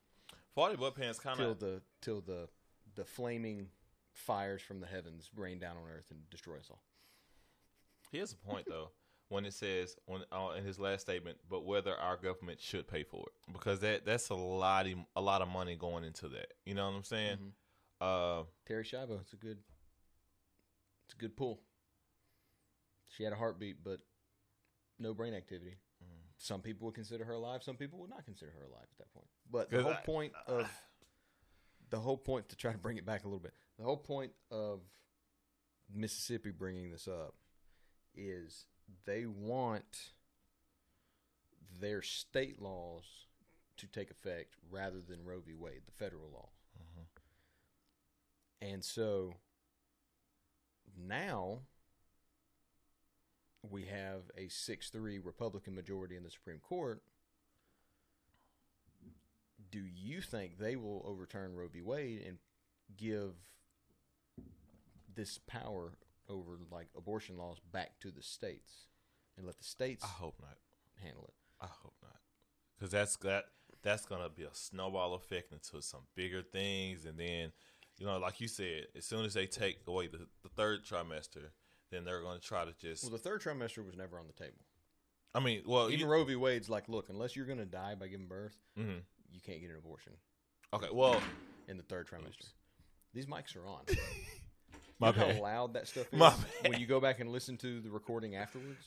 [0.57, 2.49] Farty Butt Pants kind of till the till the
[2.95, 3.71] the flaming
[4.13, 6.83] fires from the heavens rain down on earth and destroy us all.
[8.11, 8.91] Here's a point though,
[9.29, 13.03] when it says when uh, in his last statement, but whether our government should pay
[13.03, 16.53] for it, because that that's a lot of, a lot of money going into that.
[16.65, 17.39] You know what I'm saying?
[17.39, 17.51] Mhm.
[18.01, 19.59] Uh, Terri Schiavo, it's a good,
[21.07, 21.61] it's a good pull.
[23.09, 24.01] She had a heartbeat, but
[24.99, 25.77] no brain activity.
[26.05, 26.09] Mm.
[26.37, 27.63] Some people would consider her alive.
[27.63, 29.29] Some people would not consider her alive at that point.
[29.51, 30.71] But the whole I- point of
[31.89, 33.55] the whole point to try to bring it back a little bit.
[33.79, 34.81] The whole point of
[35.93, 37.35] Mississippi bringing this up
[38.15, 38.67] is
[39.05, 40.13] they want
[41.81, 43.27] their state laws
[43.77, 45.55] to take effect rather than Roe v.
[45.55, 46.49] Wade, the federal law.
[46.79, 47.07] Mhm.
[48.61, 49.41] And so
[50.97, 51.67] now
[53.63, 57.03] we have a 6 3 Republican majority in the Supreme Court.
[59.71, 61.83] Do you think they will overturn Roe v.
[61.83, 62.39] Wade and
[62.97, 63.35] give
[65.13, 68.87] this power over like abortion laws back to the states
[69.37, 70.57] and let the states I hope not.
[71.03, 71.35] handle it?
[71.65, 72.21] I hope not,
[72.77, 73.45] because that's that
[73.83, 77.53] that's gonna be a snowball effect into some bigger things, and then
[77.99, 81.51] you know, like you said, as soon as they take away the, the third trimester,
[81.91, 83.05] then they're gonna try to just.
[83.05, 84.65] Well, the third trimester was never on the table.
[85.35, 86.35] I mean, well, Even you, Roe v.
[86.37, 89.01] Wade's like, look, unless you're going to die by giving birth, mhm.
[89.31, 90.15] you can't get an abortion
[90.73, 90.89] okay.
[90.93, 91.21] Well,
[91.69, 92.49] in the third trimester.
[93.15, 93.81] These mics are on.
[94.99, 95.37] my You know bad.
[95.37, 98.35] how loud that stuff is My when you go back and listen to the recording
[98.37, 98.85] afterwards.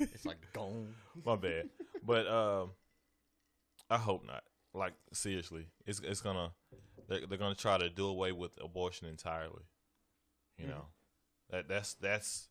[0.00, 0.94] It's like gone.
[1.24, 1.68] My bad.
[2.02, 2.70] But um,
[3.90, 4.42] I hope not.
[4.72, 6.52] Like seriously, it's it's gonna
[7.08, 9.62] they're, they're gonna try to do away with abortion entirely.
[10.58, 10.70] You Mhm.
[10.70, 10.86] know,
[11.50, 12.48] that that's that's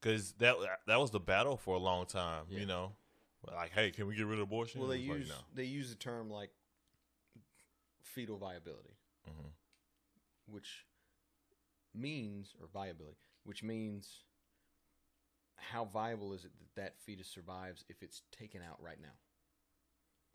[0.00, 0.56] because that
[0.86, 2.44] that was the battle for a long time.
[2.50, 2.58] Yeah.
[2.60, 2.92] You know,
[3.46, 4.80] like, hey, can we get rid of abortion?
[4.80, 6.50] Well, they was like, use they use the term like
[8.02, 9.32] fetal viability, no.
[9.32, 9.50] Mhm.
[10.46, 10.84] which
[11.94, 14.24] means or viability, which means
[15.56, 19.14] how viable is it that that fetus survives if it's taken out right now?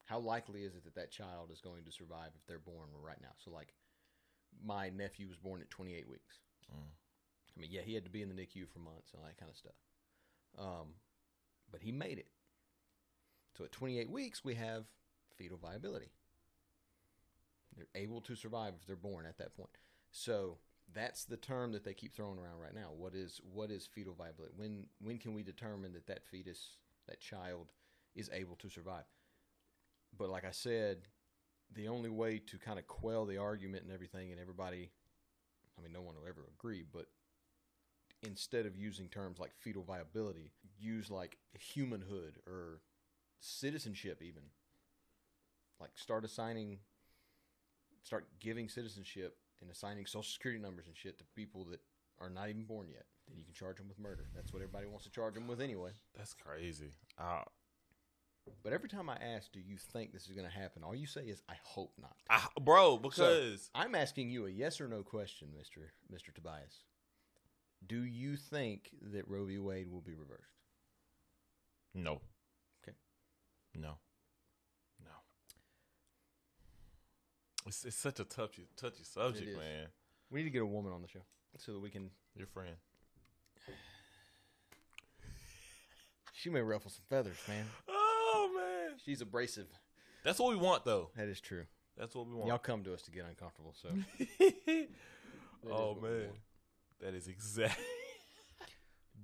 [0.06, 3.20] How likely is it that that child is going to survive if they're born right
[3.22, 3.34] now?
[3.44, 3.74] So, like,
[4.64, 6.40] my nephew was born at 28 weeks.
[6.72, 6.88] Mm.
[7.58, 9.38] I mean, yeah, he had to be in the NICU for months and all that
[9.38, 9.74] kind of stuff.
[10.58, 10.94] Um,
[11.72, 12.28] but he made it.
[13.58, 14.86] So at 28 weeks, we have
[15.36, 16.12] fetal viability.
[17.76, 19.78] They're able to survive if they're born at that point.
[20.12, 20.58] So
[20.94, 22.90] that's the term that they keep throwing around right now.
[22.96, 24.54] What is what is fetal viability?
[24.56, 27.72] When when can we determine that that fetus, that child,
[28.16, 29.04] is able to survive?
[30.18, 31.08] But like I said,
[31.74, 34.92] the only way to kind of quell the argument and everything, and everybody,
[35.78, 37.08] I mean, no one will ever agree, but
[38.24, 42.82] instead of using terms like fetal viability, use like humanhood or
[43.40, 44.44] citizenship, even.
[45.80, 46.80] Like start assigning,
[48.04, 51.80] start giving citizenship and assigning social security numbers and shit to people that
[52.20, 53.06] are not even born yet.
[53.28, 54.26] Then you can charge them with murder.
[54.36, 55.92] That's what everybody wants to charge them with anyway.
[56.16, 56.92] That's crazy.
[57.20, 57.42] Uh,
[58.64, 60.84] But every time I ask, do you think this is going to happen?
[60.84, 62.16] All you say is, I hope not.
[62.30, 66.86] I, bro, because I'm asking you a yes or no question, Mister Mister Tobias.
[67.86, 69.60] Do you think that Roe v.
[69.60, 70.54] Wade will be reversed?
[71.94, 72.22] no.
[72.84, 72.96] Okay.
[73.76, 73.98] No.
[77.68, 79.88] It's, it's such a touchy touchy subject, man.
[80.30, 81.22] We need to get a woman on the show
[81.58, 82.10] so that we can.
[82.36, 82.76] Your friend.
[86.34, 87.66] She may ruffle some feathers, man.
[87.90, 88.98] Oh man.
[89.04, 89.68] She's abrasive.
[90.24, 91.10] That's what we want though.
[91.16, 91.66] That is true.
[91.98, 92.48] That's what we want.
[92.48, 93.74] Y'all come to us to get uncomfortable.
[93.82, 93.90] So.
[95.70, 96.30] Oh man.
[97.02, 97.80] That is exact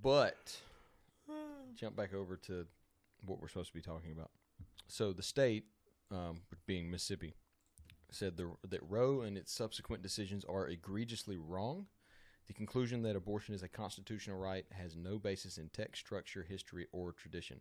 [0.02, 0.60] But
[1.76, 2.66] jump back over to
[3.24, 4.30] what we're supposed to be talking about.
[4.88, 5.64] So the state,
[6.10, 7.34] um, being Mississippi,
[8.14, 11.86] said the, that Roe and its subsequent decisions are egregiously wrong.
[12.46, 16.86] The conclusion that abortion is a constitutional right has no basis in text, structure, history,
[16.92, 17.60] or tradition.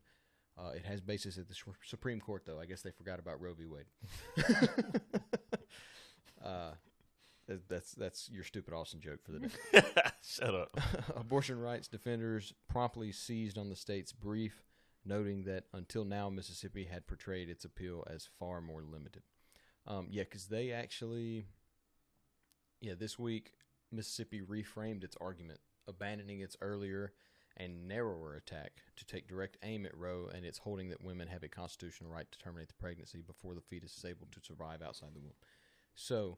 [0.58, 2.60] Uh, it has basis at the Su- Supreme Court, though.
[2.60, 3.66] I guess they forgot about Roe v.
[3.66, 3.86] Wade.
[6.46, 6.72] uh,
[7.68, 9.52] that's that's your stupid Austin joke for the day.
[10.22, 10.80] Shut up.
[11.16, 14.64] Abortion rights defenders promptly seized on the state's brief,
[15.06, 19.24] noting that until now Mississippi had portrayed its appeal as far more limited.
[19.86, 21.46] Um, yeah, because they actually,
[22.80, 23.54] yeah, this week
[23.92, 27.14] Mississippi reframed its argument, abandoning its earlier
[27.58, 31.44] and narrower attack to take direct aim at Roe and its holding that women have
[31.44, 35.10] a constitutional right to terminate the pregnancy before the fetus is able to survive outside
[35.14, 35.34] the womb.
[35.96, 36.38] So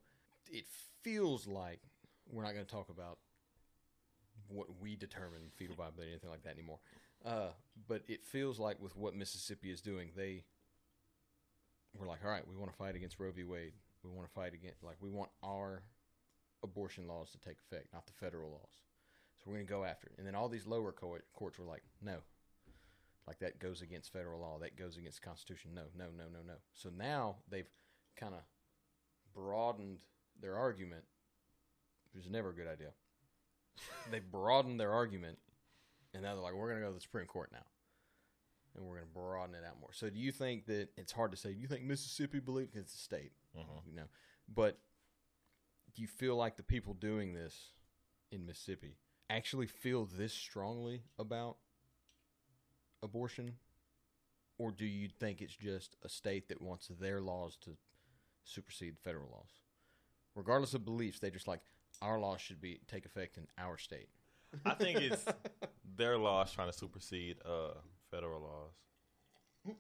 [0.52, 0.66] it
[1.02, 1.80] feels like
[2.30, 3.20] we're not going to talk about
[4.50, 6.80] what we determine fetal viability or anything like that anymore.
[7.26, 7.50] Uh,
[7.88, 10.44] but it feels like with what Mississippi is doing, they
[12.00, 13.44] were like, all right, we want to fight against Roe v.
[13.44, 13.74] Wade.
[14.04, 15.84] We want to fight against, like, we want our
[16.64, 18.82] abortion laws to take effect, not the federal laws.
[19.38, 20.14] So we're going to go after it.
[20.18, 22.18] And then all these lower co- courts were like, no.
[23.28, 24.60] Like, that goes against federal law.
[24.60, 25.72] That goes against the Constitution.
[25.74, 26.54] No, no, no, no, no.
[26.74, 27.70] So now they've
[28.16, 28.42] kind of
[29.34, 30.00] broadened
[30.42, 31.04] their argument,
[32.14, 32.90] which is never a good idea.
[34.12, 35.38] they've broadened their argument,
[36.14, 37.66] and now they're like, we're going to go to the Supreme Court now.
[38.76, 39.94] And we're going to broaden it out more.
[39.94, 41.54] So do you think that it's hard to say?
[41.54, 43.32] Do you think Mississippi believes it's a state?
[43.58, 43.86] Mhm.
[43.88, 44.08] You know,
[44.54, 44.80] but
[45.94, 47.72] do you feel like the people doing this
[48.32, 48.98] in Mississippi
[49.30, 51.58] actually feel this strongly about
[53.02, 53.56] abortion,
[54.58, 57.78] or do you think it's just a state that wants their laws to
[58.44, 59.62] supersede federal laws?
[60.36, 61.62] Regardless of beliefs, they just like
[62.02, 64.10] our laws should be take effect in our state.
[64.66, 65.26] I think it's
[65.96, 67.76] their laws trying to supersede uh,
[68.16, 69.76] federal laws.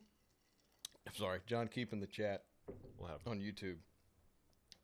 [1.08, 1.67] I'm sorry, John.
[1.67, 2.43] Keep in the chat
[2.98, 3.28] What happened?
[3.28, 3.78] on YouTube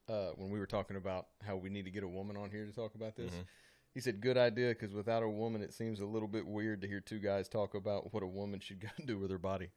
[0.07, 2.65] uh, when we were talking about how we need to get a woman on here
[2.65, 3.31] to talk about this.
[3.31, 3.45] Mhm.
[3.93, 6.87] He said, "Good idea, because without a woman, it seems a little bit weird to
[6.87, 9.69] hear two guys talk about what a woman should do with her body."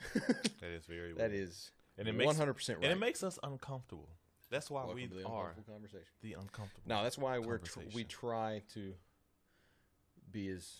[0.60, 1.48] That is very that weird.
[1.48, 2.84] is and it makes one hundred percent right.
[2.84, 4.10] and it makes us uncomfortable.
[4.50, 5.54] That's why Welcome we the are
[6.22, 6.82] the uncomfortable.
[6.86, 8.94] No, that's why we're tr- we try to
[10.30, 10.70] be as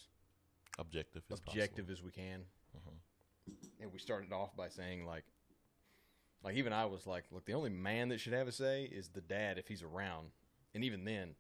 [0.78, 2.44] objective as objective as we can.
[2.76, 3.52] Mhm.
[3.80, 5.24] And we started off by saying like,
[6.42, 9.08] like even I was like, look, the only man that should have a say is
[9.08, 10.30] the dad if he's around,
[10.74, 11.34] and even then,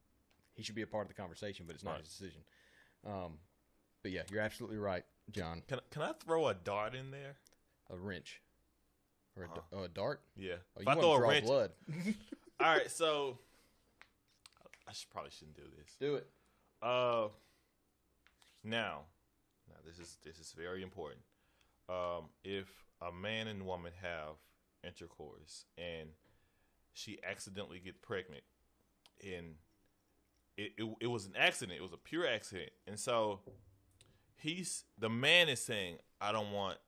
[0.54, 2.00] he should be a part of the conversation, but it's not Right.
[2.00, 2.44] his decision.
[3.04, 3.38] Um,
[4.02, 5.62] but yeah, you're absolutely right, John.
[5.68, 7.36] Can can I throw a dart in there?
[7.90, 8.40] A wrench
[9.36, 9.54] or a, Huh.
[9.54, 10.20] d- oh, a dart.
[10.34, 10.56] Yeah.
[10.76, 11.72] Oh, if you I want throw to a draw wrench, blood?
[12.60, 12.90] all right.
[12.90, 13.38] So
[14.88, 15.94] I should, probably shouldn't do this.
[16.00, 16.30] Do it.
[16.82, 17.28] Uh,
[18.64, 19.04] now
[19.68, 21.20] Now this is this is very important.
[21.88, 22.66] Um, if
[23.00, 24.36] a man and woman have
[24.82, 26.10] intercourse and
[26.92, 28.42] she accidentally gets pregnant,
[29.22, 29.56] and
[30.56, 33.40] it, it it was an accident, it was a pure accident, and so
[34.36, 36.78] he's the man is saying, "I don't want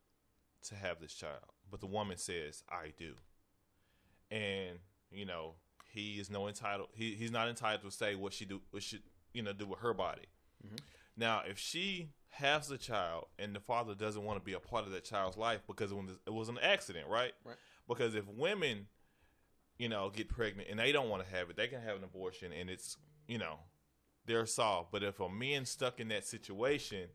[0.65, 3.15] to have this child," but the woman says, "I do,"
[4.31, 4.79] and
[5.11, 5.55] you know
[5.91, 6.89] he is no entitled.
[6.95, 9.03] He he's not entitled to say what she do what should
[9.35, 10.27] you know do with her body.
[11.19, 14.85] Now, if she has a child and the father doesn't want to be a part
[14.87, 17.33] of that child's life because it was, it was an accident, right?
[17.45, 17.57] Right.
[17.89, 18.87] Because if women,
[19.79, 22.05] you know, get pregnant and they don't want to have it, they can have an
[22.05, 23.59] abortion and it's, you know,
[24.27, 24.91] they're solved.
[24.93, 27.09] But if a man stuck in that situation,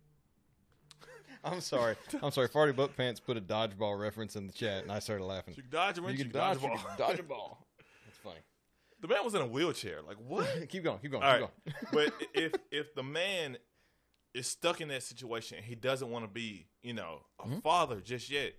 [1.43, 1.95] I'm sorry.
[2.21, 2.49] I'm sorry.
[2.49, 5.53] Farty Butt Pants put a dodgeball reference in the chat, and I started laughing.
[5.55, 6.77] you can dodge a wrench, You you can dodge, dodge you ball.
[6.77, 7.67] can dodge a ball.
[8.05, 8.39] That's funny.
[9.01, 10.01] The man was in a wheelchair.
[10.01, 10.47] Like what?
[10.69, 10.99] keep going.
[10.99, 11.23] Keep going.
[11.23, 11.91] All keep right.
[11.91, 12.09] going.
[12.19, 13.57] but if if the man
[14.33, 17.59] is stuck in that situation and he doesn't want to be, you know, a Mm-hmm.
[17.59, 18.53] father just yet,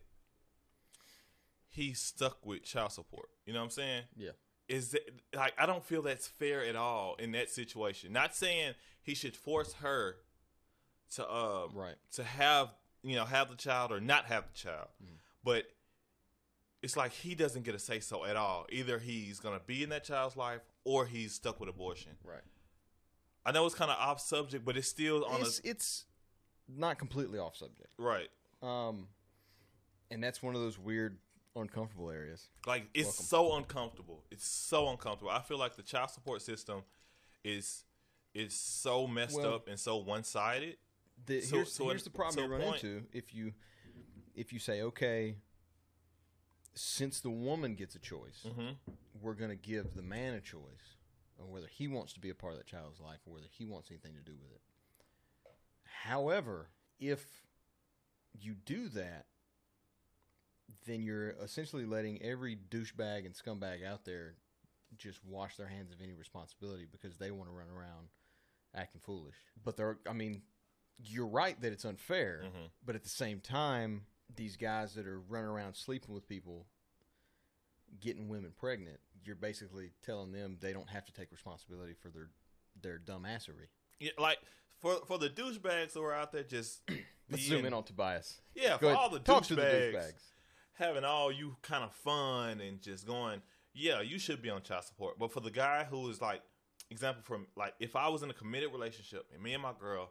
[1.69, 3.29] he's stuck with child support.
[3.47, 4.03] You know what I'm saying?
[4.17, 4.31] yeah.
[4.67, 5.03] Is that
[5.35, 8.13] like I don't feel that's fair at all in that situation.
[8.15, 10.17] Not saying he should force her
[11.17, 11.97] to um Right.
[12.13, 12.71] to have
[13.03, 15.17] you know have the child or not have the child, Mm-hmm.
[15.45, 15.65] but
[16.83, 18.65] it's like he doesn't get a say so at all.
[18.71, 22.13] Either he's gonna be in that child's life or he's stuck with abortion.
[22.25, 22.41] Right.
[23.47, 26.05] I know it's kind of off subject, but it's still on It's, it's
[26.69, 27.89] not completely off subject.
[27.99, 28.29] right.
[28.63, 29.09] Um,
[30.11, 31.19] and that's one of those weird,
[31.55, 32.49] uncomfortable areas.
[32.67, 33.25] Like it's Welcome.
[33.27, 34.25] so uncomfortable.
[34.31, 35.31] It's so uncomfortable.
[35.31, 36.83] I feel like the child support system
[37.43, 37.85] is
[38.35, 40.77] is so messed Well- up and so one sided.
[41.29, 43.53] So- here's so here's the problem so you run point- into if you
[44.35, 45.37] if you say okay,
[46.75, 48.71] since the woman gets a choice, hmm
[49.21, 50.97] we're going to give the man a choice
[51.41, 53.65] on whether he wants to be a part of that child's life or whether he
[53.65, 54.61] wants anything to do with it.
[56.03, 56.69] However,
[56.99, 57.25] if
[58.33, 59.27] you do that,
[60.87, 64.35] then you're essentially letting every douchebag and scumbag out there
[64.97, 68.09] just wash their hands of any responsibility because they want to run around
[68.75, 69.37] acting foolish.
[69.63, 70.43] But they're, I mean,
[71.03, 72.71] you're right that it's unfair, Mhm.
[72.85, 76.67] but at the same time, these guys that are running around sleeping with people,
[78.01, 82.29] getting women pregnant, you're basically telling them they don't have to take responsibility for their
[82.83, 83.69] their dumbassery.
[84.01, 84.39] Yeah, like
[84.81, 86.83] for for the douchebags who are out there just
[87.31, 88.41] Let's being- zoom in on Tobias.
[88.55, 88.97] yeah Go for ahead.
[88.99, 90.23] all the douchebags douchebags.
[90.75, 93.41] having all you kind of fun and just going
[93.73, 96.43] yeah you should be on child support but for the guy who is like
[96.91, 100.11] example from like if I was in a committed relationship and me and my girl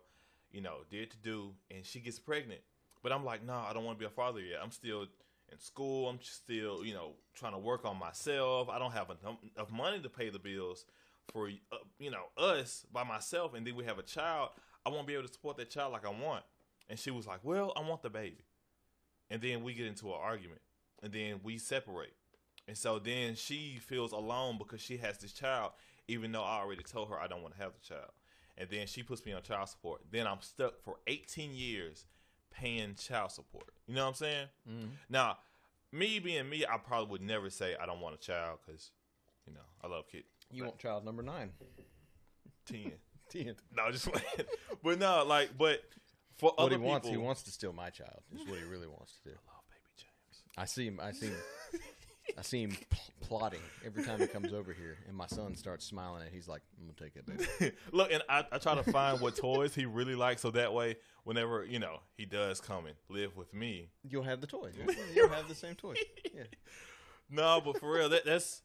[0.51, 2.61] you know did to do and she gets pregnant
[3.03, 5.05] but I'm like no I don't want to be a father yet I'm still
[5.53, 8.69] in school I'm still you know trying to work on myself.
[8.69, 10.85] I don't have enough, money to pay the bills
[11.31, 14.49] for uh, you know us by myself and then we have a child
[14.85, 16.43] I won't be able to support that child like I want.
[16.89, 18.43] And she was like well I want the baby.
[19.29, 20.61] And then we get into an argument
[21.01, 22.13] and then we separate.
[22.67, 25.71] And so then she feels alone because she has this child
[26.09, 28.11] even though i already told her i don't want to have the child.
[28.57, 30.01] And then she puts me on child support.
[30.11, 32.05] Then i'm stuck for 18 years
[32.53, 34.89] paying child support you know what i'm saying Mhm.
[35.09, 35.37] now
[35.91, 38.91] me being me i probably would never say i don't want a child because
[39.47, 41.51] you know i love kid You want child number nine?
[42.67, 42.91] 10
[43.29, 43.55] Ten.
[43.75, 44.47] no just playing.
[44.83, 45.81] but no like but
[46.37, 48.21] for What other he wants, he wants to steal my child.
[48.33, 49.35] Is what he really wants to do.
[49.35, 50.99] I love baby james I see him.
[51.01, 51.37] I see him.
[52.37, 55.85] I see him pl- plotting every time he comes over here, and my son starts
[55.85, 57.25] smiling, and he's like, "I'm gonna take it,
[57.59, 60.73] baby." Look, and I, I try to find what toys he really likes, so that
[60.73, 64.71] way, whenever you know he does come and live with me, You'll have the toy.
[65.13, 65.95] You'll have the same toy.
[66.33, 66.43] Yeah.
[67.29, 68.61] no, but for real, that, that's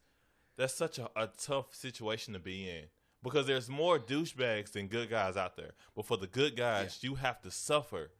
[0.57, 2.85] that's such a, a tough situation to be in
[3.23, 5.73] because there's more douchebags than good guys out there.
[5.97, 8.12] But for the good guys, you have to suffer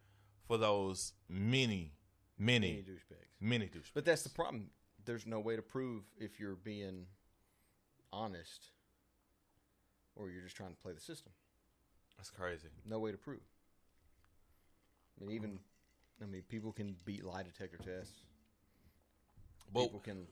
[0.47, 1.95] for those many,
[2.39, 3.41] Many many, douchebags.
[3.41, 3.91] many douchebags.
[3.95, 4.71] But that's the problem.
[5.09, 7.07] There's no way to prove if you're being
[8.13, 8.67] honest
[10.15, 11.33] or you're just trying to play the system.
[12.19, 12.69] that's crazy.
[12.87, 13.41] No way to prove.
[15.19, 15.59] I mean, even
[16.23, 18.21] I mean, people can beat lie detector tests.
[19.73, 20.27] But People can.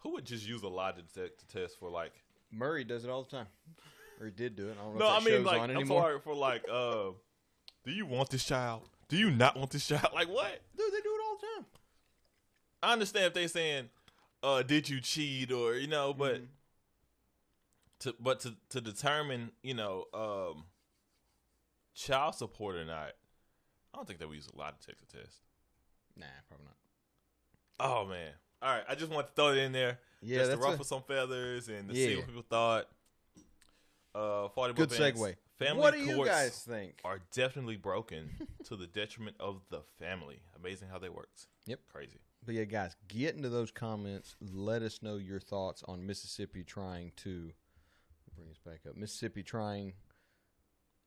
[0.00, 2.12] who would just use a lie detector test for like?
[2.52, 3.46] Murray does it all the time,
[4.20, 4.76] or he did do it.
[4.78, 6.02] I don't know No, I mean like I'm anymore.
[6.02, 7.12] sorry for like, uh,
[7.82, 8.82] do you want this child?
[9.08, 10.08] Do you not want this child?
[10.14, 10.60] Like what?
[10.76, 11.66] Dude, they do it all the time.
[12.82, 13.88] I understand if they're saying,
[14.42, 16.46] uh, did you cheat or you know, but Mhm.
[18.00, 20.64] to but to to determine you know um,
[21.94, 23.12] child support or not,
[23.92, 25.40] I don't think that we use a lie detector test.
[26.16, 26.76] Nah, probably not.
[27.80, 28.32] Oh man!
[28.62, 30.84] All right, I just want to throw it in there Yeah, just to ruffle a
[30.84, 32.88] some feathers and to see what people thought.
[34.14, 35.36] Uh, 40 good Bands, segue.
[35.58, 36.98] Family what do you courts guys think?
[37.04, 38.30] are definitely broken
[38.64, 40.40] to the detriment of the family.
[40.56, 41.46] Amazing how they works.
[41.66, 41.80] Yep.
[41.92, 42.18] Crazy.
[42.44, 44.36] But yeah, guys, get into those comments.
[44.40, 47.52] Let us know your thoughts on Mississippi trying to
[48.34, 48.96] bring us back up.
[48.96, 49.92] Mississippi trying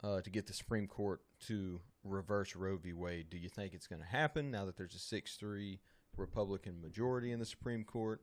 [0.03, 2.93] uh, to get the Supreme Court to reverse Roe v.
[2.93, 3.29] Wade.
[3.29, 5.79] Do you think it's going to happen now that there's a six-three
[6.17, 8.21] Republican majority in the Supreme Court?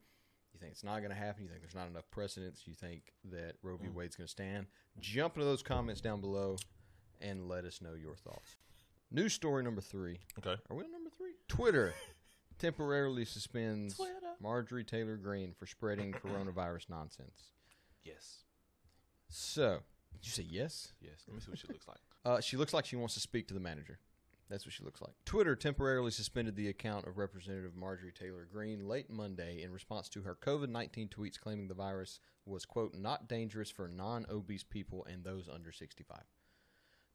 [0.53, 1.43] You think it's not going to happen?
[1.43, 2.63] You think there's not enough precedents?
[2.65, 3.87] You think that Roe v.
[3.87, 3.93] Mm.
[3.93, 4.67] Wade's going to stand?
[4.99, 6.57] Jump into those comments down below
[7.21, 8.55] and let us know your thoughts.
[9.11, 10.19] News story number three.
[10.37, 10.55] Okay.
[10.69, 11.31] Are we on number three?
[11.47, 11.93] Twitter
[12.59, 14.13] temporarily suspends Twitter.
[14.41, 17.51] Marjorie Taylor Greene for spreading coronavirus nonsense.
[18.03, 18.43] Yes.
[19.29, 19.79] So,
[20.13, 20.93] did you say yes?
[21.01, 21.23] Yes.
[21.27, 21.97] Let me see what she looks like.
[22.25, 23.97] Uh, she looks like she wants to speak to the manager.
[24.49, 25.13] That's what she looks like.
[25.23, 30.23] Twitter temporarily suspended the account of Representative Marjorie Taylor Greene late Monday in response to
[30.23, 35.05] her COVID 19 tweets claiming the virus was, quote, not dangerous for non obese people
[35.09, 36.17] and those under 65.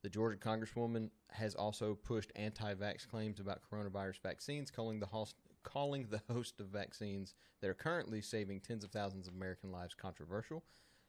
[0.05, 5.35] The Georgia Congresswoman has also pushed anti vax claims about coronavirus vaccines, calling the, host,
[5.63, 7.33] calling the host of vaccines
[7.63, 10.63] that are currently saving tens of thousands of American lives controversial.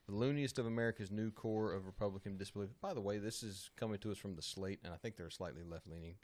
[0.08, 2.70] The looniest of America's new core of Republican disbelief.
[2.82, 5.30] By the way, this is coming to us from the Slate, and I think they're
[5.30, 6.16] slightly left leaning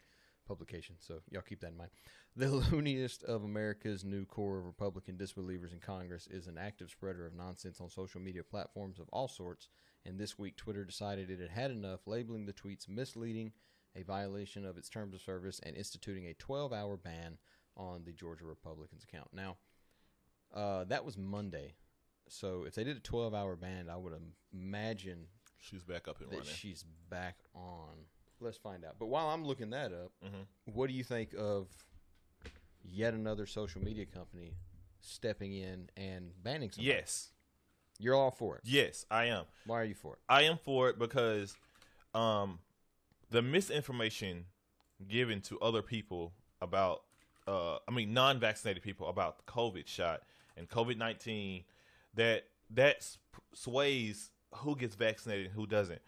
[0.52, 1.90] publication, so y'all keep that in mind.
[2.34, 7.26] The looniest of America's new core of Republican disbelievers in Congress is an active spreader
[7.26, 9.68] of nonsense on social media platforms of all sorts,
[10.06, 13.52] and this week Twitter decided it had had enough, labeling the tweets misleading,
[13.94, 17.36] a violation of its terms of service, and instituting a 12 hour ban
[17.76, 19.28] on the Georgia Republicans account.
[19.34, 19.56] Now,
[20.54, 21.74] uh, that was Monday.
[22.28, 24.14] So if they did a 12 hour ban, I would
[24.54, 25.26] imagine
[25.58, 26.46] She's back up and running.
[26.46, 28.06] she's back on.
[28.42, 28.96] Let's find out.
[28.98, 30.46] But while I'm looking that up, Mhm.
[30.74, 31.68] what do you think of
[32.82, 34.56] yet another social media company
[35.00, 36.84] stepping in and banning something?
[36.84, 37.30] Yes.
[37.98, 38.62] You're all for it.
[38.64, 39.44] Yes, I am.
[39.64, 40.18] Why are you for it?
[40.28, 41.56] I am for it because
[42.14, 42.58] um,
[43.30, 44.46] the misinformation
[45.08, 47.04] given to other people about,
[47.46, 50.22] uh, I mean, non-vaccinated people about the COVID shot
[50.56, 51.64] and COVID nineteen,
[52.14, 53.06] that that
[53.54, 56.02] sways who gets vaccinated and who doesn't.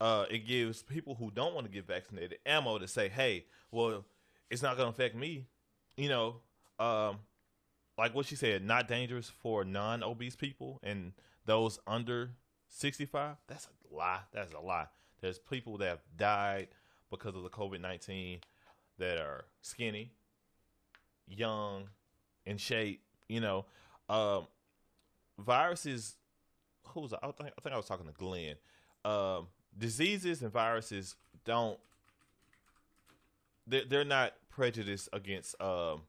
[0.00, 4.04] Uh, it gives people who don't want to get vaccinated ammo to say, "Hey, well,
[4.50, 5.46] it's not going to affect me,"
[5.96, 6.36] you know.
[6.78, 7.18] Um,
[7.98, 11.12] like what she said, not dangerous for non-obese people and
[11.44, 12.30] those under
[12.68, 13.36] 65.
[13.46, 14.20] That's a lie.
[14.32, 14.86] That's a lie.
[15.20, 16.68] There's people that have died
[17.10, 18.40] because of the COVID-19
[18.98, 20.12] that are skinny,
[21.28, 21.88] young,
[22.44, 23.02] in shape.
[23.28, 23.66] You know,
[24.08, 24.46] um,
[25.38, 26.16] viruses.
[26.88, 27.18] Who was I?
[27.22, 28.56] I think, I think I was talking to Glenn.
[29.04, 31.78] Um, diseases and viruses don't.
[33.66, 36.02] They're, they're not prejudiced against um,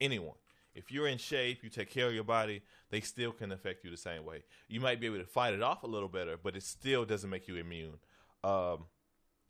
[0.00, 0.36] anyone.
[0.74, 3.90] If you're in shape, you take care of your body, they still can affect you
[3.90, 4.44] the same way.
[4.68, 7.28] You might be able to fight it off a little better, but it still doesn't
[7.28, 7.98] make you immune.
[8.44, 8.84] Um,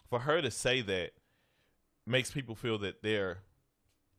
[0.09, 1.11] for her to say that
[2.07, 3.39] makes people feel that they're,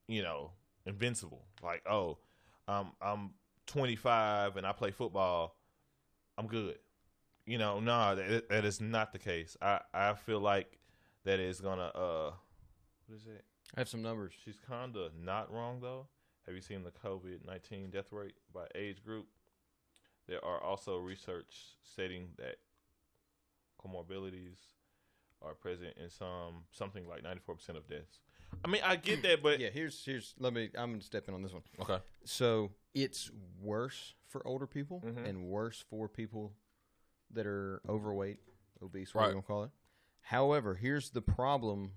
[0.07, 0.51] you know,
[0.85, 1.45] invincible.
[1.63, 2.19] Like, oh,
[2.67, 3.31] um, I'm
[3.65, 5.55] 25 and I play football,
[6.37, 6.77] I'm good.
[7.49, 9.57] You know, no, that, that is not the case.
[9.59, 10.77] I, I feel like
[11.25, 12.31] that is gonna uh,
[13.07, 13.43] what is it?
[13.75, 14.33] I have some numbers.
[14.45, 16.07] She's kind of not wrong though.
[16.45, 19.25] Have you seen the COVID nineteen death rate by age group?
[20.27, 22.57] There are also research stating that
[23.83, 24.57] comorbidities
[25.41, 28.19] are present in some something like ninety four percent of deaths.
[28.63, 31.33] I mean, I get that, but Yeah, here's here's let me I'm to step in
[31.33, 31.63] on this one.
[31.81, 35.27] okay, So, it's worse for older people Mhm.
[35.27, 36.53] and worse for people
[37.31, 38.39] that are overweight,
[38.81, 39.21] obese, Right.
[39.21, 39.71] whatever you want to call it.
[40.21, 41.93] However, here's the problem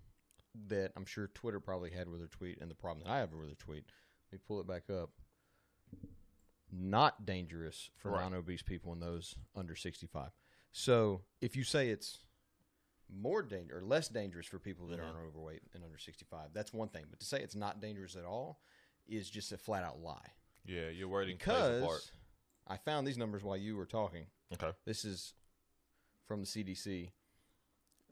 [0.55, 3.33] that I'm sure Twitter probably had with their tweet, and the problem that I have
[3.33, 3.85] with their tweet.
[4.30, 5.11] Let me pull it back up.
[6.70, 8.22] Not dangerous for Right.
[8.22, 10.33] non-obese people and those under 65.
[10.72, 12.24] So, if you say it's
[13.11, 15.05] more dangerous or less dangerous for people that Mhm.
[15.05, 17.07] aren't overweight and under 65, that's one thing.
[17.11, 18.62] But to say it's not dangerous at all
[19.07, 20.33] is just a flat out lie.
[20.64, 22.01] yeah, your wording plays a part.
[22.01, 22.12] Because
[22.67, 24.27] I found these numbers while you were talking.
[24.55, 25.35] Okay, This is
[26.27, 27.11] from the CDC.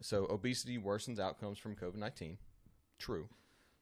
[0.00, 2.38] So obesity worsens outcomes from COVID nineteen.
[2.98, 3.28] True.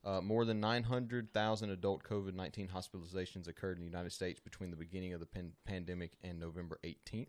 [0.04, 4.76] Uh, more than 900,000 adult COVID 19 hospitalizations occurred in the United States between the
[4.76, 7.26] beginning of the pan- pandemic and November 18th.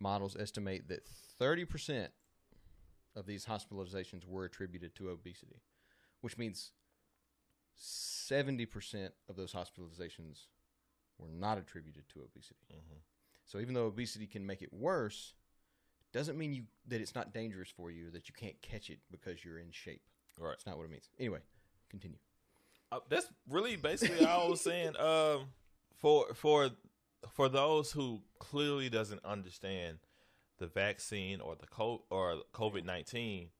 [0.00, 1.08] Models estimate that
[1.40, 2.08] 30%
[3.14, 5.62] of these hospitalizations were attributed to obesity,
[6.20, 6.72] which means
[7.80, 10.46] 70% of those hospitalizations
[11.18, 12.60] were not attributed to obesity.
[12.72, 13.00] Mhm.
[13.44, 15.34] So even though obesity can make it worse,
[16.12, 19.44] doesn't mean you that it's not dangerous for you that you can't catch it because
[19.44, 20.02] you're in shape.
[20.38, 20.50] right.
[20.50, 21.08] That's not what it means.
[21.18, 21.40] Anyway,
[21.88, 22.18] continue.
[22.92, 24.96] Uh, that's really basically all I was saying.
[25.00, 25.52] Um,
[25.96, 26.70] for for
[27.32, 29.98] for those who clearly doesn't understand
[30.58, 33.50] the vaccine or the co- or COVID nineteen,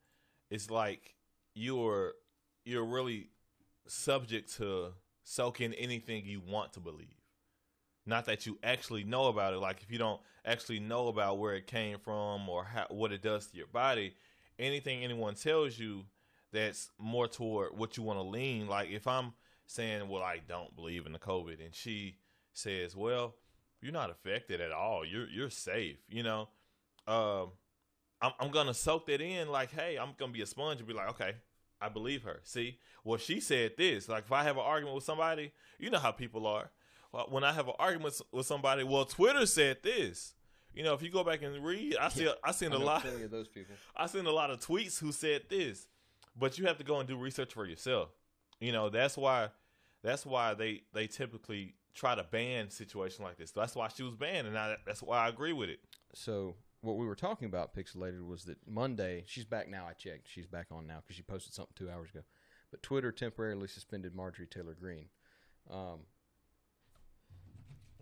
[0.51, 1.15] it's like
[1.55, 2.15] you're
[2.65, 3.31] you're really
[3.87, 4.93] subject to
[5.23, 7.24] soak in anything you want to believe.
[8.07, 9.59] Not that you actually know about it.
[9.59, 13.23] Like if you don't actually know about where it came from or how, what it
[13.23, 14.15] does to your body,
[14.59, 16.05] anything anyone tells you
[16.53, 18.67] that's more toward what you want to lean.
[18.67, 19.33] Like if I'm
[19.67, 22.19] saying, "Well, I don't believe in the COVID," and she
[22.53, 23.35] says, "Well,
[23.81, 25.05] you're not affected at all.
[25.05, 26.49] You're you're safe," you know.
[27.07, 27.53] Um,
[28.21, 29.49] I'm, I'm gonna soak that in.
[29.49, 31.33] Like, hey, I'm gonna be a sponge and be like, okay,
[31.81, 32.41] I believe her.
[32.45, 34.09] See, well, she said this.
[34.09, 36.71] Like, if I have an argument with somebody, you know how people are.
[37.29, 40.35] When I have an argument with somebody, well, Twitter said this.
[40.75, 43.05] You know, if you go back and read, I see, I seen I a lot.
[43.05, 43.77] of those people.
[43.97, 45.87] I seen a lot of tweets who said this,
[46.37, 48.09] but you have to go and do research for yourself.
[48.59, 49.51] You know, that's why
[50.03, 53.53] that's why they they typically try to ban situations like this.
[53.53, 55.79] That's why she was banned, and I, that's why I agree with it.
[56.13, 59.87] So what we were talking about, Pixelated, was that Monday she's back now.
[59.89, 62.21] I checked, she's back on now because she posted something two hours ago.
[62.71, 65.09] But Twitter temporarily suspended Marjorie Taylor Greene.
[65.71, 66.01] Um,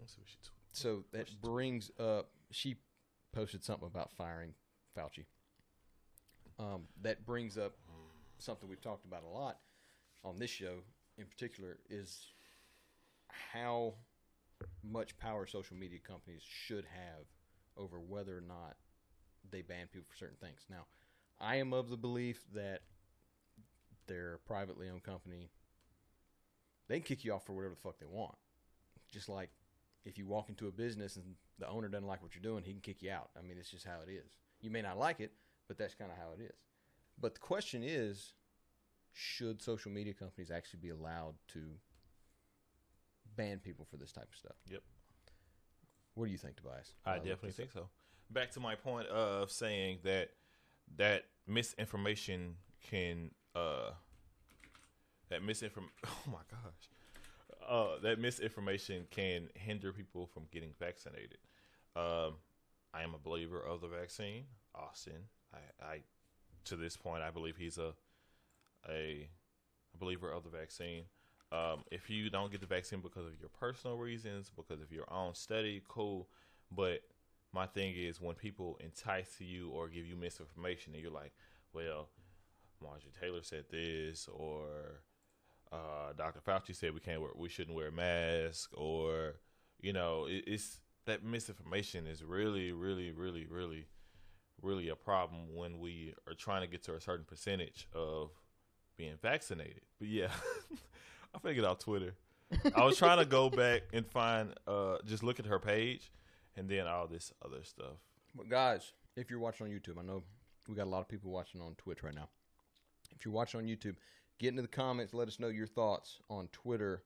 [0.03, 0.73] Let's see what she tweeted.
[0.73, 2.77] so that brings up she
[3.33, 4.53] posted something about firing
[4.99, 5.25] Fauci.
[6.59, 7.77] Um, that brings up
[8.39, 9.59] something we've talked about a lot
[10.25, 10.79] on this show
[11.19, 12.27] in particular is
[13.29, 13.95] how
[14.83, 17.27] much power social media companies should have
[17.77, 18.77] over whether or not
[19.51, 20.63] they ban people for certain things.
[20.69, 20.87] Now,
[21.41, 22.83] I am of the belief that
[24.07, 25.51] they're a privately owned company.
[26.89, 28.37] They can kick you off for whatever the fuck they want.
[29.11, 29.51] Just like
[30.05, 32.73] if you walk into a business and the owner doesn't like what you're doing, he
[32.73, 33.31] can kick you out.
[33.39, 34.33] I mean, it's just how it is.
[34.61, 35.33] You may not like it,
[35.69, 36.57] but that's kind of how it is.
[37.21, 38.35] But the question is
[39.13, 41.61] should social media companies actually be allowed to
[43.37, 44.57] ban people for this type of stuff?
[44.71, 44.83] Yep.
[46.15, 46.95] What do you think, Tobias?
[47.07, 47.89] I definitely think so.
[48.31, 50.31] Back to my point of saying that
[50.97, 52.57] that misinformation
[52.89, 53.91] can uh
[55.29, 56.89] that misinform oh my gosh.
[57.69, 61.39] Uh that misinformation can hinder people from getting vaccinated.
[61.97, 62.35] Um
[62.95, 64.45] I am a believer of the vaccine.
[64.75, 65.99] Austin, I, I
[66.65, 67.95] to this point I believe he's a
[68.89, 69.29] a
[69.99, 71.05] believer of the vaccine.
[71.53, 75.13] Um, if you don't get the vaccine because of your personal reasons, because of your
[75.13, 76.29] own study, cool.
[76.71, 77.03] But
[77.53, 81.33] my thing is when people entice you or give you misinformation, and you're like,
[81.75, 82.09] "Well,
[82.83, 85.03] Marjorie Taylor said this," or
[85.73, 86.41] uh, Dr.
[86.41, 89.35] Fauci said we can't wear, we shouldn't wear masks, or
[89.81, 93.87] you know, it, it's that misinformation is really, really, really, really,
[94.61, 98.31] really a problem when we are trying to get to a certain percentage of
[98.97, 99.81] being vaccinated.
[99.99, 100.29] But yeah,
[101.35, 102.15] I figured out Twitter.
[102.77, 106.13] I was trying to go back and find, uh, just look at her page,
[106.57, 107.97] and then all this other stuff.
[108.35, 110.23] But guys, if you're watching on YouTube, I know
[110.69, 112.29] we got a lot of people watching on Twitch right now.
[113.17, 113.97] If you're watching on YouTube,
[114.39, 115.15] get into the comments.
[115.15, 117.03] Let us know your thoughts on Twitter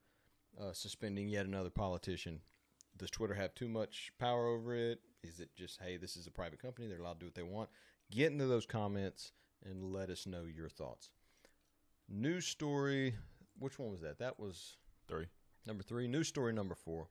[0.60, 2.40] uh, suspending yet another politician.
[2.96, 5.00] Does Twitter have too much power over it?
[5.22, 7.42] Is it just hey, this is a private company; they're allowed to do what they
[7.42, 7.68] want?
[8.10, 9.32] Get into those comments
[9.64, 11.10] and let us know your thoughts.
[12.08, 13.14] News story.
[13.58, 14.18] Which one was that?
[14.18, 14.76] That was
[15.08, 15.26] Three.
[15.66, 17.08] Number three, news story number four.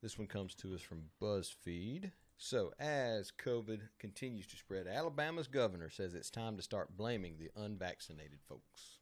[0.00, 2.12] This one comes to us from BuzzFeed.
[2.36, 7.50] So, as COVID continues to spread, Alabama's governor says it's time to start blaming the
[7.56, 8.98] unvaccinated folks.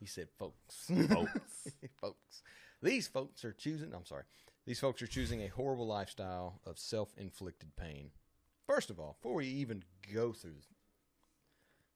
[0.00, 0.90] He said, folks.
[1.08, 1.68] Folks.
[2.00, 2.42] folks.
[2.82, 4.24] These folks are choosing, I'm sorry,
[4.66, 8.10] these folks are choosing a horrible lifestyle of self inflicted pain.
[8.66, 9.82] First of all, before we even
[10.14, 10.62] go through,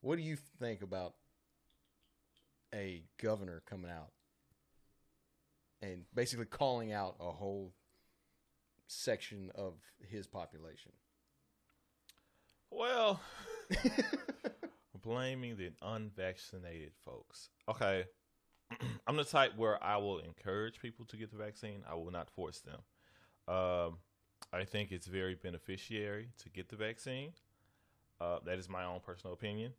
[0.03, 1.15] what do you think about
[2.75, 4.11] a governor coming out
[5.81, 7.73] and basically calling out a whole
[8.87, 9.75] section of
[10.11, 10.93] his population?
[12.71, 13.21] Well,
[15.05, 17.51] blaming the unvaccinated folks.
[17.69, 18.05] Okay.
[19.07, 21.83] I'm the type where I will encourage people to get the vaccine.
[21.89, 22.81] I will not force them.
[23.47, 23.99] Um,
[24.53, 27.33] I think it's very beneficiary to get the vaccine.
[28.21, 29.73] Uh, that is my own personal opinion.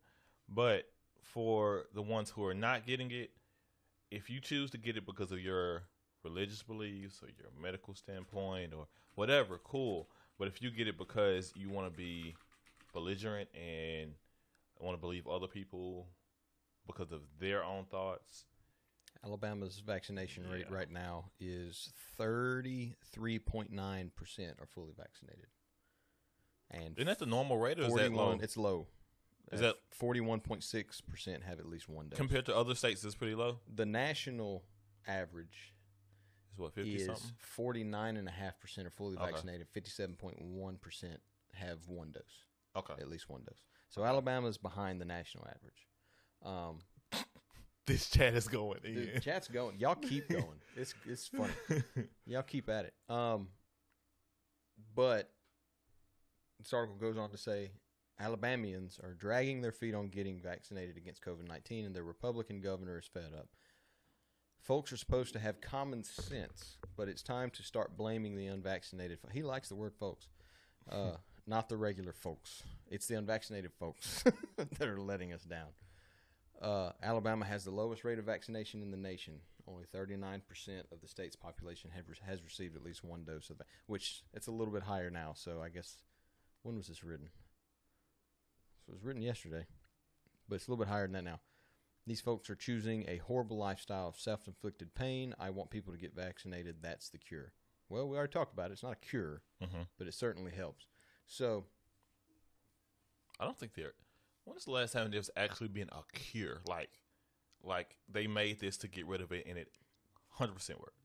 [0.47, 0.85] But
[1.23, 3.31] for the ones who are not getting it,
[4.11, 5.83] if you choose to get it because of your
[6.23, 10.09] religious beliefs or your medical standpoint or whatever, cool.
[10.37, 12.35] But if you get it because you want to be
[12.93, 14.11] belligerent and
[14.79, 16.07] want to believe other people
[16.87, 18.45] because of their own thoughts,
[19.23, 20.75] Alabama's vaccination rate Yeah.
[20.75, 25.47] right now is 33.9% are fully vaccinated.
[26.71, 28.43] And isn't that the normal rate or is that 41 low?
[28.43, 28.87] it's low.
[29.51, 32.17] Is Uh, that- 41.6% have at least one dose.
[32.17, 33.59] Compared to other states, it's pretty low.
[33.67, 34.65] the national
[35.07, 35.73] average
[36.51, 37.35] is what fifty is something.
[37.37, 39.31] 49.5% are fully Okay.
[39.31, 41.21] vaccinated, 57.1%
[41.53, 42.43] have one dose,
[42.75, 42.93] Okay.
[42.93, 43.63] at least one dose.
[43.95, 45.87] So Alabama's behind the national average.
[46.43, 46.79] Um,
[47.87, 49.77] This chat is going dude, chat's going.
[49.77, 50.59] Y'all keep going.
[50.75, 51.53] It's it's funny.
[52.25, 52.93] Y'all keep at it.
[53.07, 53.49] Um,
[54.95, 55.29] but
[56.59, 57.73] this article goes on to say
[58.19, 62.97] Alabamians are dragging their feet on getting vaccinated against COVID 19, and their Republican governor
[62.97, 63.49] is fed up.
[64.63, 69.19] Folks are supposed to have common sense, but it's time to start blaming the unvaccinated.
[69.31, 70.27] He likes the word folks,
[70.91, 71.17] uh,
[71.47, 72.63] not the regular folks.
[72.89, 74.23] It's the unvaccinated folks
[74.57, 75.67] that are letting us down.
[76.61, 79.35] Uh, Alabama has the lowest rate of vaccination in the nation.
[79.67, 80.41] Only 39%
[80.91, 84.47] of the state's population have, has received at least one dose of, va- which it's
[84.47, 85.33] a little bit higher now.
[85.35, 85.97] So I guess
[86.63, 87.29] when was this written?
[88.85, 89.65] So it was written yesterday,
[90.47, 91.39] but it's a little bit higher than that now.
[92.07, 95.33] These folks are choosing a horrible lifestyle of self-inflicted pain.
[95.39, 96.75] I want people to get vaccinated.
[96.83, 97.51] That's the cure.
[97.89, 98.73] Well, we already talked about it.
[98.73, 100.85] It's not a cure, hmm but it certainly helps.
[101.27, 101.65] So
[103.39, 103.93] I don't think there.
[104.45, 106.61] When's the last time there's actually been a cure?
[106.67, 106.89] Like,
[107.63, 109.69] like they made this to get rid of it, and it
[110.29, 110.99] hundred percent worked.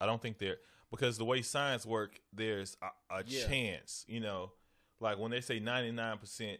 [0.00, 0.56] I don't think there
[0.90, 3.46] because the way science work, there's a, a Yeah.
[3.46, 4.04] chance.
[4.08, 4.52] You know,
[5.00, 6.58] like when they say ninety nine percent,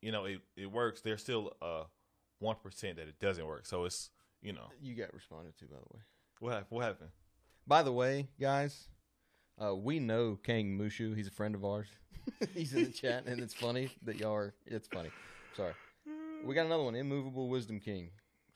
[0.00, 1.00] you know, it it works.
[1.00, 1.82] There's still a
[2.38, 3.66] one percent that it doesn't work.
[3.66, 4.10] So it's
[4.40, 6.02] you know you got responded to, by the way.
[6.38, 6.66] what happened?
[6.70, 7.10] What happened?
[7.66, 8.86] By the way, guys,
[9.62, 11.16] uh, we know Kang Mushu.
[11.16, 11.88] He's a friend of ours.
[12.54, 14.54] He's in the chat, and it's funny that y'all are.
[14.66, 15.10] It's funny.
[15.56, 15.72] Sorry.
[16.44, 16.94] We got another one.
[16.94, 18.10] Immovable Wisdom King.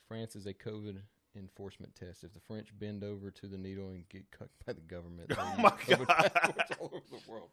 [0.07, 0.99] France is a COVID
[1.37, 2.23] enforcement test.
[2.23, 5.55] If the French bend over to the needle and get cut by the government, Oh
[5.59, 6.31] my COVID God.
[6.81, 7.49] all over the world.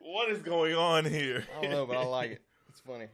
[0.00, 1.44] What is going on here?
[1.56, 2.42] I don't know, but I like it.
[2.68, 3.06] It's funny.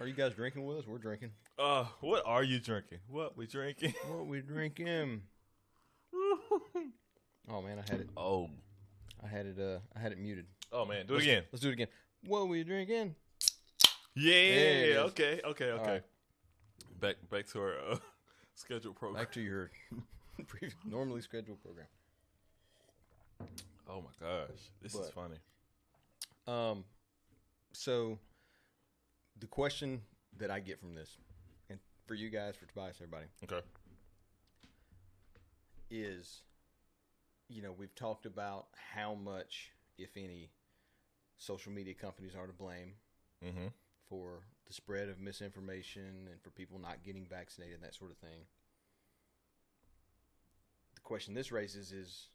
[0.00, 0.86] Are you guys drinking with us?
[0.86, 1.30] We're drinking.
[1.58, 3.00] Uh, what are you drinking?
[3.06, 3.92] What we drinking?
[4.08, 5.22] What we drinking?
[7.52, 8.08] Oh man, I had it.
[8.16, 8.48] oh,
[9.24, 9.58] I had it.
[9.58, 10.46] Uh, I had it muted.
[10.72, 11.42] oh man, do it Let's- again.
[11.50, 11.88] Let's do it again.
[12.24, 13.16] What we drinking?
[14.14, 15.02] Yeah.
[15.06, 15.40] Okay.
[15.44, 15.64] Okay.
[15.72, 15.90] Okay.
[15.92, 16.02] right.
[17.00, 17.96] Back back to our uh,
[18.54, 19.20] scheduled program.
[19.22, 19.70] Back to your
[20.88, 21.86] normally scheduled program.
[23.88, 25.36] oh my gosh, this is funny.
[26.46, 26.84] Um,
[27.72, 28.18] so
[29.40, 30.02] the question
[30.38, 31.16] that I get from this,
[31.68, 33.60] and for you guys, for Tobias, everybody, Okay.
[35.90, 36.42] is,
[37.48, 40.50] you know, we've talked about how much, if any,
[41.38, 42.92] social media companies are to blame
[43.44, 43.68] Mm-hmm.
[44.06, 48.18] for the spread of misinformation and for people not getting vaccinated and that sort of
[48.18, 48.44] thing.
[50.94, 52.28] The question this raises is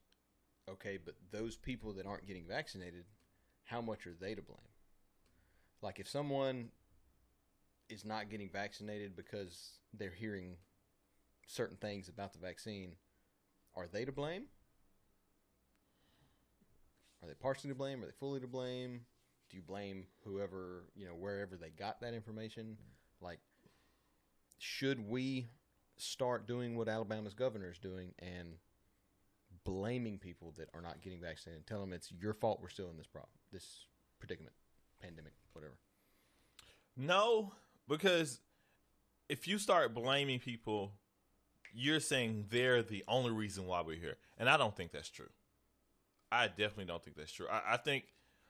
[0.68, 3.06] okay, but those people that aren't getting vaccinated,
[3.66, 4.58] how much are they to blame?
[5.84, 6.70] Like if someone
[7.90, 10.56] is not getting vaccinated because they're hearing
[11.48, 12.94] certain things about the vaccine,
[13.76, 14.46] are they to blame?
[17.22, 18.04] Are they partially to blame?
[18.04, 19.02] Are they fully to blame?
[19.50, 22.78] Do you blame whoever, you know, wherever they got that information?
[23.22, 23.40] Like,
[24.58, 25.48] should we
[25.98, 28.56] start doing what Alabama's governor is doing and
[29.64, 32.90] blaming people that are not getting vaccinated and tell them it's your fault we're still
[32.90, 33.86] in this problem, this
[34.20, 34.56] predicament,
[35.02, 35.78] pandemic, whatever?
[36.98, 37.54] No,
[37.88, 38.40] because
[39.30, 40.94] if you start blaming people,
[41.74, 45.30] you're saying they're the only reason why we're here, and I don't think that's true.
[46.32, 47.48] I definitely don't think that's true.
[47.50, 48.06] I, I think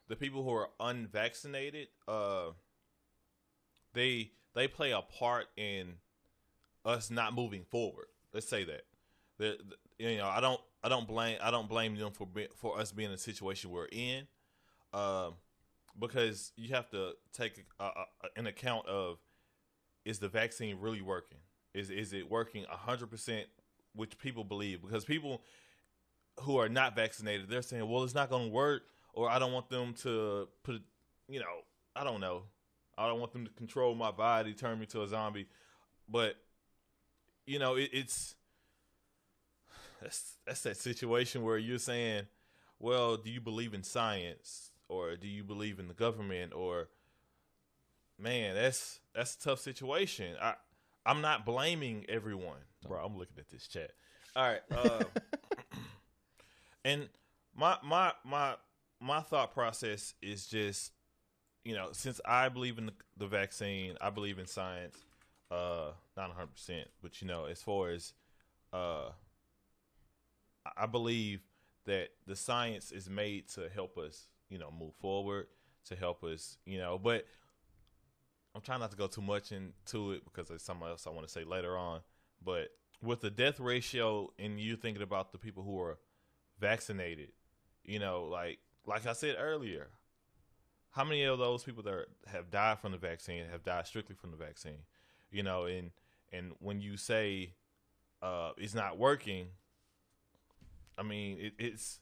[0.07, 2.51] the people who are unvaccinated, uh,
[3.93, 5.95] they they play a part in
[6.85, 8.07] us not moving forward.
[8.33, 8.83] Let's say that.
[9.37, 12.47] The, the- you know, I don't I don't blame I don't blame them for be,
[12.57, 14.27] for us being in a situation we're in,
[14.93, 15.35] um,
[15.97, 19.19] because you have to take uh, uh, an account of
[20.05, 21.39] is the vaccine really working?
[21.73, 23.47] Is is it working hundred percent?
[23.93, 25.41] Which people believe because people
[26.41, 28.83] who are not vaccinated, they're saying, well, it's not going to work,
[29.13, 30.81] or I don't want them to put,
[31.29, 31.63] you know,
[31.95, 32.43] I don't know,
[32.97, 35.47] I don't want them to control my body, turn me to a zombie,
[36.09, 36.35] but
[37.45, 38.35] you know, it, it's
[40.01, 42.23] that's that's that situation where you're saying,
[42.79, 46.89] well, do you believe in science, or do you believe in the government, or
[48.19, 50.35] man, that's that's a tough situation.
[50.41, 50.55] I
[51.05, 53.03] I'm not blaming everyone, bro.
[53.03, 53.91] I'm looking at this chat.
[54.35, 54.61] All right.
[54.71, 55.03] Uh,
[56.85, 57.09] and
[57.55, 58.55] my my my
[59.01, 60.91] my thought process is just
[61.63, 64.97] you know since i believe in the, the vaccine i believe in science
[65.51, 68.13] uh not 100% but you know as far as
[68.73, 69.09] uh
[70.77, 71.41] i believe
[71.85, 75.47] that the science is made to help us you know move forward
[75.85, 77.25] to help us you know but
[78.55, 81.25] i'm trying not to go too much into it because there's something else i want
[81.25, 81.99] to say later on
[82.43, 82.69] but
[83.01, 85.97] with the death ratio and you thinking about the people who are
[86.59, 87.29] vaccinated.
[87.83, 89.89] You know, like like I said earlier,
[90.91, 94.31] how many of those people that have died from the vaccine have died strictly from
[94.31, 94.79] the vaccine?
[95.31, 95.91] You know, and
[96.33, 97.53] and when you say
[98.21, 99.47] uh, it's not working,
[100.97, 101.99] I mean it, it's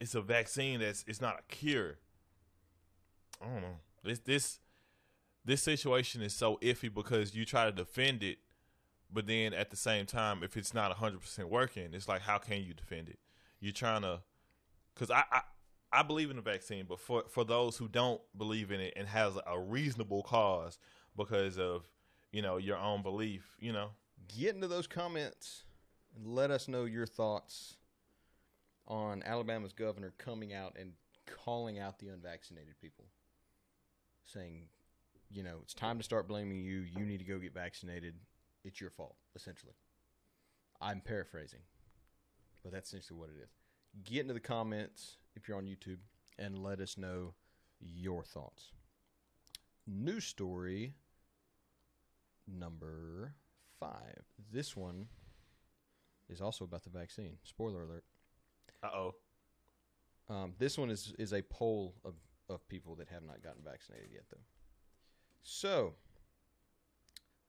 [0.00, 1.98] it's a vaccine that's it's not a cure.
[3.42, 3.76] I don't know.
[4.02, 4.60] This this
[5.44, 8.38] this situation is so iffy because you try to defend it,
[9.12, 12.38] but then at the same time, if it's not hundred percent working, it's like how
[12.38, 13.18] can you defend it?
[13.60, 14.20] You're trying to,
[14.94, 15.40] because I, I
[15.90, 19.08] I believe in the vaccine, but for for those who don't believe in it and
[19.08, 20.78] has a reasonable cause
[21.16, 21.88] because of
[22.30, 23.90] you know your own belief, you know,
[24.36, 25.62] Get into those comments
[26.14, 27.76] and let us know your thoughts
[28.86, 30.92] on Alabama's governor coming out and
[31.26, 33.06] calling out the unvaccinated people,
[34.24, 34.66] saying,
[35.30, 36.80] you know, it's time to start blaming you.
[36.80, 38.14] You need to go get vaccinated.
[38.64, 39.74] It's your fault, essentially.
[40.80, 41.60] I'm paraphrasing,
[42.62, 43.50] but that's essentially what it is.
[44.04, 45.98] Get into the comments if you're on YouTube
[46.38, 47.34] and let us know
[47.80, 48.72] your thoughts.
[49.86, 50.94] News story
[52.46, 53.34] number
[53.80, 54.22] five.
[54.52, 55.08] This one
[56.28, 57.38] is also about the vaccine.
[57.42, 58.04] Spoiler alert.
[58.82, 59.14] uh oh,
[60.28, 62.14] Um, this one is is a poll of,
[62.48, 64.42] of people that have not gotten vaccinated yet, though.
[65.42, 65.94] So,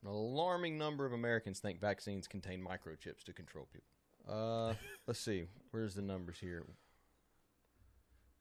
[0.03, 3.87] an alarming number of Americans think vaccines contain microchips to control people.
[4.27, 4.73] Uh,
[5.07, 6.65] let's see, where's the numbers here?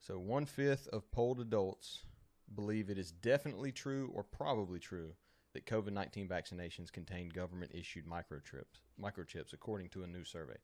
[0.01, 2.03] So, one fifth of polled adults
[2.55, 5.15] believe it is definitely true or probably true
[5.55, 8.83] that COVID nineteen vaccinations contain government issued microchips.
[9.03, 10.57] Microchips, according to a new survey.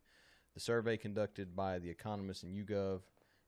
[0.55, 3.01] The survey conducted by The Economist and YouGov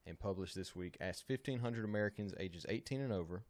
[0.07, 3.45] and published this week asked 1,500 Americans ages 18 and over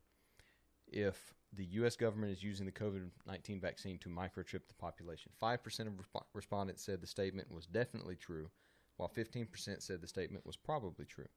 [0.86, 1.96] if the U.S.
[1.96, 5.32] government is using the COVID 19 vaccine to microchip the population.
[5.42, 8.50] 5% of resp- respondents said the statement was definitely true,
[8.96, 11.28] while 15% said the statement was probably true.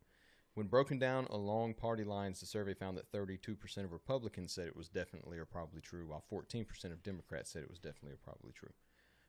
[0.55, 4.75] When broken down along party lines, the survey found that 32% of Republicans said it
[4.75, 8.51] was definitely or probably true, while 14% of Democrats said it was definitely or probably
[8.51, 8.73] true.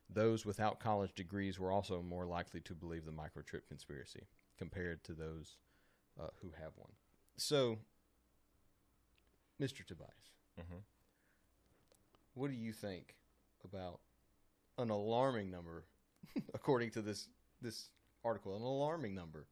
[0.09, 4.27] Those without college degrees were also more likely to believe the microchip conspiracy
[4.59, 5.59] compared to those
[6.19, 6.91] uh, who have one.
[7.37, 7.79] So,
[9.61, 9.87] Mr.
[9.87, 10.83] Tobias, Mhm.
[12.35, 13.17] what do you think
[13.65, 14.01] about
[14.79, 15.85] an alarming number,
[16.55, 17.29] according to this
[17.61, 17.91] this
[18.25, 19.47] article, an alarming number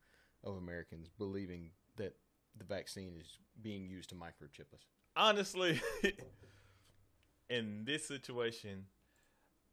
[0.45, 2.15] of Americans believing that
[2.57, 4.85] the vaccine is being used to microchip us?
[5.17, 5.81] honestly,
[7.51, 8.87] in this situation,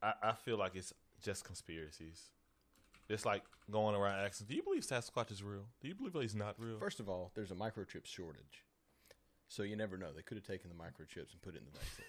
[0.01, 2.29] I, I feel like it's just conspiracies.
[3.07, 5.67] It's like going around asking, "Do you believe Sasquatch is real?
[5.81, 8.63] Do you believe that he's not real?" First of all, there's a microchip shortage.
[9.47, 10.11] So you never know.
[10.15, 12.05] They could have taken the microchips and put it in the vaccine.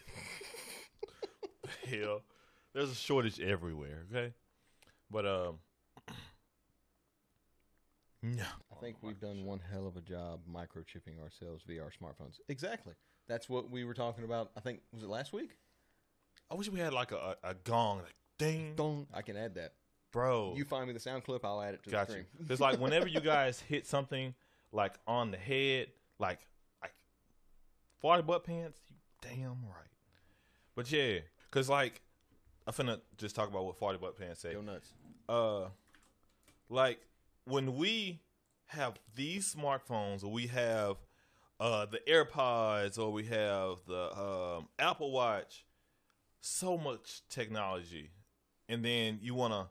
[2.02, 2.22] hell,
[2.72, 4.04] there's a shortage everywhere.
[4.10, 4.32] Okay,
[5.10, 5.58] but um,
[8.22, 12.40] no, I think we've done one hell of a job microchipping ourselves via our smartphones.
[12.48, 12.94] Exactly.
[13.28, 14.50] That's what we were talking about.
[14.56, 15.58] I think was it last week?
[16.50, 19.06] I wish we had like a, a, gong, like ding, Dong.
[19.12, 19.72] I can add that.
[20.12, 20.54] bro.
[20.56, 22.24] You find me the sound clip, I'll add it to Got the you.
[22.36, 22.46] stream.
[22.50, 24.32] It's like whenever you guys hit something
[24.70, 25.88] like on the head,
[26.20, 26.38] like
[28.06, 29.90] farty butt pants, you damn right.
[30.74, 31.18] But yeah,
[31.50, 32.00] cause like
[32.66, 34.52] I'm finna just talk about what farty butt pants say.
[34.52, 34.92] Go nuts.
[35.28, 35.68] Uh,
[36.68, 37.00] like
[37.44, 38.20] when we
[38.66, 40.96] have these smartphones, or we have
[41.58, 45.64] uh the AirPods, or we have the um, Apple Watch,
[46.40, 48.10] so much technology,
[48.68, 49.66] and then you want to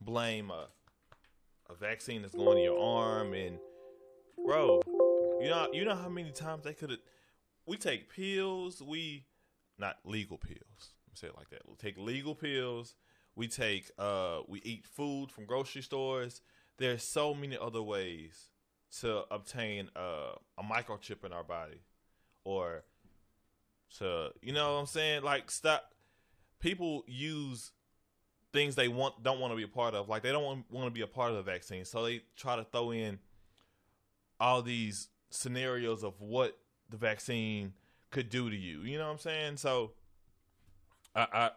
[0.00, 0.68] blame a
[1.70, 3.58] a vaccine that's going in your arm, and
[4.44, 4.82] bro,
[5.40, 6.98] you know you know how many times they could have.
[7.66, 9.26] We take pills, we
[9.78, 10.58] not legal pills.
[11.06, 11.62] Let me say it like that.
[11.68, 12.94] We take legal pills.
[13.34, 16.40] We take uh we eat food from grocery stores.
[16.78, 18.50] There's so many other ways
[19.00, 21.80] to obtain uh, a microchip in our body,
[22.44, 22.84] or
[23.98, 25.22] to you know what I'm saying.
[25.22, 25.92] Like stop.
[26.60, 27.72] People use
[28.52, 30.08] things they want don't want to be a part of.
[30.08, 32.56] Like they don't want, want to be a part of the vaccine, so they try
[32.56, 33.18] to throw in
[34.38, 36.58] all these scenarios of what
[36.92, 37.72] the vaccine
[38.10, 38.82] could do to you.
[38.82, 39.56] You know what I'm saying?
[39.56, 39.92] So
[41.16, 41.50] I I,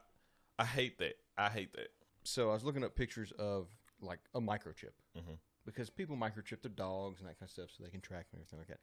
[0.59, 1.17] I hate that.
[1.37, 1.89] I hate that.
[2.23, 3.67] So I was looking up pictures of
[4.01, 5.37] like a microchip Mhm.
[5.65, 8.39] because people microchip their dogs and that kind of stuff so they can track them
[8.39, 8.79] and everything like that.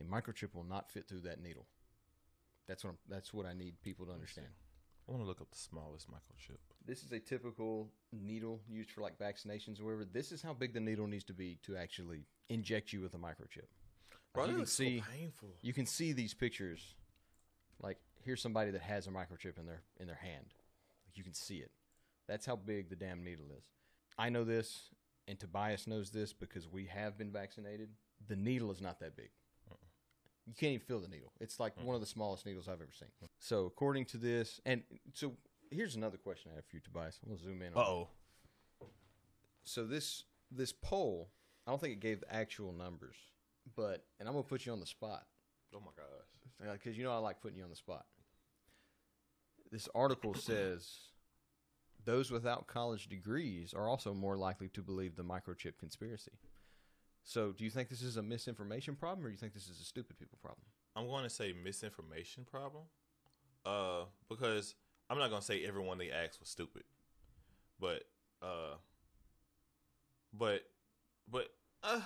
[0.00, 1.66] A microchip will not fit through that needle.
[2.66, 4.48] That's what I'm, that's what I need people to understand.
[5.08, 6.58] I want to look up the smallest microchip.
[6.84, 10.04] This is a typical needle used for like vaccinations or whatever.
[10.04, 13.18] This is how big the needle needs to be to actually inject you with a
[13.18, 13.68] microchip.
[14.34, 15.48] Bro, you can see so painful.
[15.62, 16.94] you can see these pictures.
[17.80, 20.46] Like here's somebody that has a microchip in their in their hand.
[21.06, 21.70] Like you can see it.
[22.28, 23.64] That's how big the damn needle is.
[24.18, 24.90] I know this,
[25.26, 27.88] and Tobias knows this because we have been vaccinated.
[28.28, 29.30] The needle is not that big.
[30.48, 31.30] You can't even feel the needle.
[31.40, 33.10] It's like one of the smallest needles I've ever seen.
[33.38, 35.34] So according to this, and so
[35.70, 37.18] here's another question I have for you, Tobias.
[37.22, 37.74] I'm gonna zoom in.
[37.74, 38.08] Uh on oh.
[39.64, 41.28] so this this poll,
[41.66, 43.16] I don't think it gave the actual numbers,
[43.76, 45.24] but and I'm gonna put you on the spot
[45.74, 46.72] Oh my gosh.
[46.74, 48.06] because you know I like putting you on the spot.
[49.70, 50.88] This article says
[52.04, 56.32] those without college degrees are also more likely to believe the microchip conspiracy.
[57.22, 59.80] So, do you think this is a misinformation problem, or do you think this is
[59.80, 60.64] a stupid people problem?
[60.96, 62.84] I'm going to say misinformation problem.
[63.66, 64.74] Uh, because
[65.10, 66.84] I'm not going to say everyone they asked was stupid,
[67.78, 68.04] but
[68.40, 68.76] uh,
[70.32, 70.62] but
[71.30, 71.48] but
[71.82, 72.00] uh,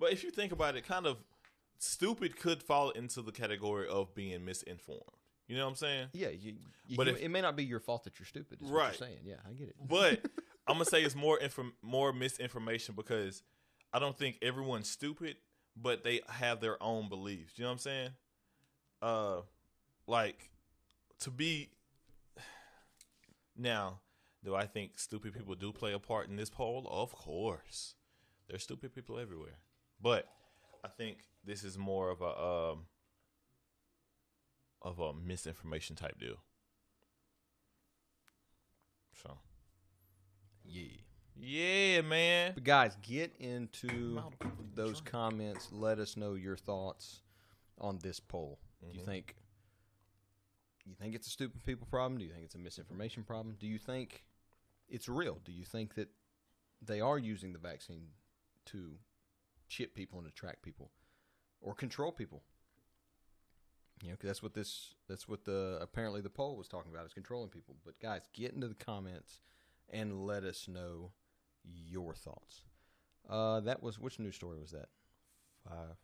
[0.00, 1.18] but if you think about it, kind of
[1.78, 5.02] stupid could fall into the category of being misinformed.
[5.46, 6.08] You know what I'm saying?
[6.12, 6.54] Yeah, you,
[6.86, 8.60] you But can- if- it may not be your fault that you're stupid.
[8.62, 8.98] Is what Right.
[9.00, 9.20] you're saying.
[9.24, 9.76] Yeah, I get it.
[9.80, 10.24] But
[10.66, 13.42] I'm gonna say it's more inform- more misinformation because
[13.92, 15.36] I don't think everyone's stupid,
[15.76, 17.58] but they have their own beliefs.
[17.58, 18.10] You know what I'm saying?
[19.02, 19.40] Uh,
[20.06, 20.50] like
[21.20, 21.70] to be.
[23.56, 24.00] Now,
[24.44, 26.86] do I think stupid people do play a part in this poll?
[26.90, 27.94] Of course,
[28.48, 29.58] there's stupid people everywhere,
[30.00, 30.28] but
[30.84, 32.86] I think this is more of a um
[34.82, 36.36] of a misinformation type deal.
[39.22, 39.36] So.
[40.64, 40.84] Yeah.
[41.36, 42.52] Yeah, man.
[42.54, 45.68] But guys, get into amount of people you those comments.
[45.72, 47.22] Let us know your thoughts
[47.78, 48.58] on this poll.
[48.80, 49.04] Do you Mhm.
[49.04, 49.36] think
[50.86, 52.18] you think it's a stupid people problem?
[52.18, 53.56] Do you think it's a misinformation problem?
[53.56, 54.24] Do you think
[54.88, 55.38] it's real?
[55.44, 56.08] Do you think that
[56.82, 58.12] they are using the vaccine
[58.66, 58.98] to
[59.70, 60.90] chip people and attract people
[61.62, 62.42] or control people?
[64.02, 67.14] You know, that's what this that's what the apparently the poll was talking about is
[67.14, 67.76] controlling people.
[67.84, 69.40] But guys, get into the comments
[69.90, 71.12] and let us know
[71.62, 72.64] your thoughts.
[73.28, 74.88] Uh, that was which news story was that?
[75.68, 75.96] Five.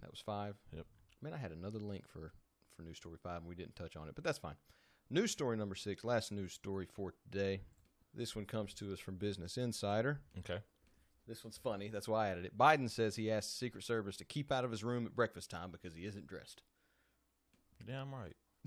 [0.00, 0.54] That was five.
[0.74, 0.86] Yep.
[1.20, 2.32] Man, I had another link for
[2.76, 4.56] for news story five, and we didn't touch on it, but that's fine.
[5.10, 7.62] News story number six, last news story for today.
[8.14, 10.20] This one comes to us from Business Insider.
[10.38, 10.60] Okay.
[11.26, 11.88] This one's funny.
[11.88, 12.58] That's why I added it.
[12.58, 15.70] Biden says he asked Secret Service to keep out of his room at breakfast time
[15.70, 16.62] because he isn't dressed.
[17.86, 18.36] Damn right.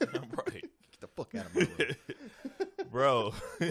[0.00, 0.62] Damn right.
[0.62, 1.96] Get the fuck out of my room.
[2.90, 3.34] Bro.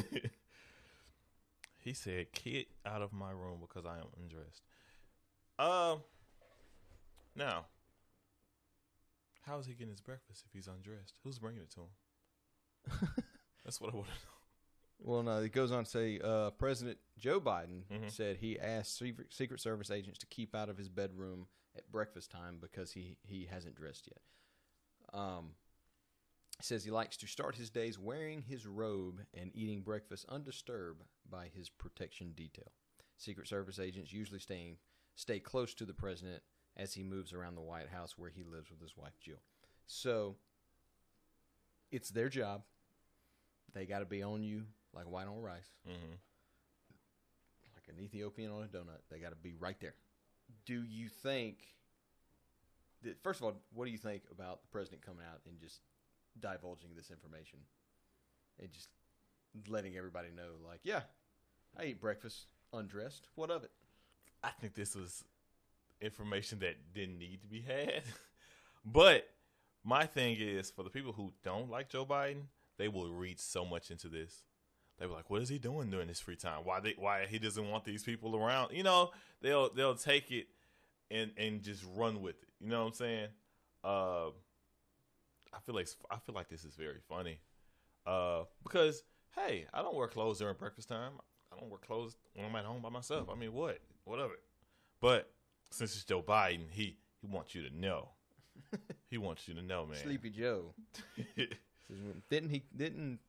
[1.80, 4.62] he said, "Get out of my room because I am undressed."
[5.58, 6.02] Um.
[7.36, 7.66] now,
[9.42, 11.20] how is he getting his breakfast if he's undressed?
[11.24, 13.10] Who's bringing it to him?
[13.66, 14.39] That's what I want to know.
[15.02, 18.12] Well, no, it goes on to say uh, President Joe Biden Mhm.
[18.12, 22.30] said he asked Secret, Secret Service agents to keep out of his bedroom at breakfast
[22.32, 24.22] time because he, he hasn't dressed yet.
[25.20, 25.56] Um,
[26.58, 31.04] he says he likes to start his days wearing his robe and eating breakfast undisturbed
[31.30, 32.72] by his protection detail.
[33.18, 34.78] Secret Service agents usually staying
[35.16, 36.44] stay close to the president
[36.76, 39.42] as he moves around the White House where he lives with his wife Jill.
[39.88, 40.36] So
[41.92, 42.64] it's their job.
[43.74, 46.14] They got to be on you like white on rice, Mm-hmm.
[47.76, 49.02] like an Ethiopian on a donut.
[49.10, 49.96] They got to be right there.
[50.66, 51.58] Do you think
[53.04, 55.80] that, first of all, what do you think about the president coming out and just
[56.40, 57.60] divulging this information
[58.60, 58.90] and just
[59.68, 61.02] letting everybody know, like, yeah,
[61.78, 63.28] I eat breakfast undressed.
[63.36, 63.72] What of it?
[64.44, 65.24] I think this was
[66.02, 68.04] information that didn't need to be had.
[68.86, 69.28] but
[69.84, 72.44] my thing is for the people who don't like Joe Biden,
[72.78, 74.44] they will read so much into this.
[75.00, 76.62] They were like, "What is he doing during his free time?
[76.64, 80.48] Why they why he doesn't want these people around?" You know, they'll they'll take it
[81.10, 82.50] and and just run with it.
[82.60, 83.28] You know what I'm saying?
[83.84, 84.28] Uh,
[85.54, 87.40] I feel like I feel like this is very funny.
[88.06, 89.04] Uh, because
[89.36, 91.14] hey, I don't wear clothes during breakfast time.
[91.52, 93.30] I don't wear clothes when I'm at home by myself.
[93.32, 93.80] I mean, what?
[94.04, 94.34] Whatever.
[95.02, 95.32] But
[95.72, 98.10] since it's Joe Biden, he he wants you to know.
[99.10, 99.98] he wants you to know, man.
[100.04, 100.74] Sleepy Joe.
[102.30, 102.64] Didn't he?
[102.76, 103.20] Didn't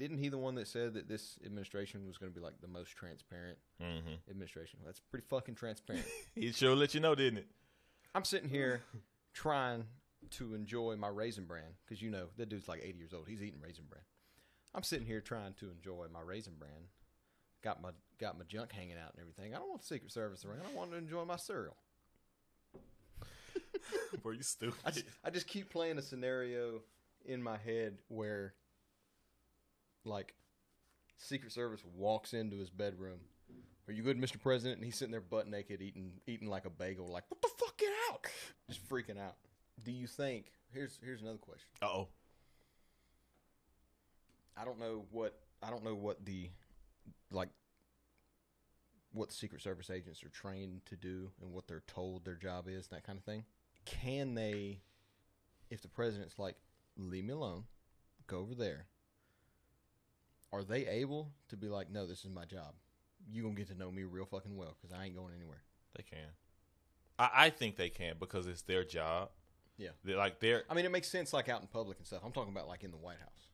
[0.00, 2.68] didn't he the one that said that this administration was going to be like the
[2.68, 4.80] most transparent hmm administration?
[4.84, 6.04] That's pretty fucking transparent.
[6.34, 7.46] He sure let you know, didn't it?
[8.14, 8.82] I'm sitting here
[9.34, 9.84] trying
[10.30, 13.28] to enjoy my raisin bran because you know that dude's like 80 years old.
[13.28, 14.02] He's eating raisin bran.
[14.74, 16.88] I'm sitting here trying to enjoy my raisin bran.
[17.62, 19.54] Got my got my junk hanging out and everything.
[19.54, 20.60] I don't want the Secret Service around.
[20.70, 21.76] I want to enjoy my cereal.
[24.22, 24.80] Were you stupid?
[24.84, 26.80] I just, I just keep playing a scenario
[27.24, 28.54] in my head where,
[30.04, 30.34] like,
[31.18, 33.20] Secret Service walks into his bedroom.
[33.88, 34.40] Are you good, Mr.
[34.40, 34.78] President?
[34.78, 37.08] And he's sitting there butt naked, eating eating like a bagel.
[37.08, 37.76] Like, what the fuck?
[37.76, 38.26] Get out!
[38.68, 39.36] Just freaking out.
[39.82, 40.52] Do you think?
[40.72, 41.68] Here's here's another question.
[41.82, 42.08] Uh oh.
[44.56, 46.50] I don't know what I don't know what the
[47.30, 47.48] like
[49.12, 52.68] what the Secret Service agents are trained to do and what they're told their job
[52.68, 53.44] is, that kind of thing.
[53.84, 54.82] Can they,
[55.68, 56.56] if the president's like,
[56.96, 57.64] leave me alone,
[58.28, 58.86] go over there,
[60.52, 62.74] are they able to be like, no, this is my job?
[63.30, 65.62] You gonna get to know me real fucking well because I ain't going anywhere.
[65.96, 66.28] They can.
[67.18, 69.30] I, I think they can because it's their job.
[69.76, 69.90] Yeah.
[70.04, 72.22] They're like they're I mean, it makes sense like out in public and stuff.
[72.24, 73.48] I'm talking about like in the White House.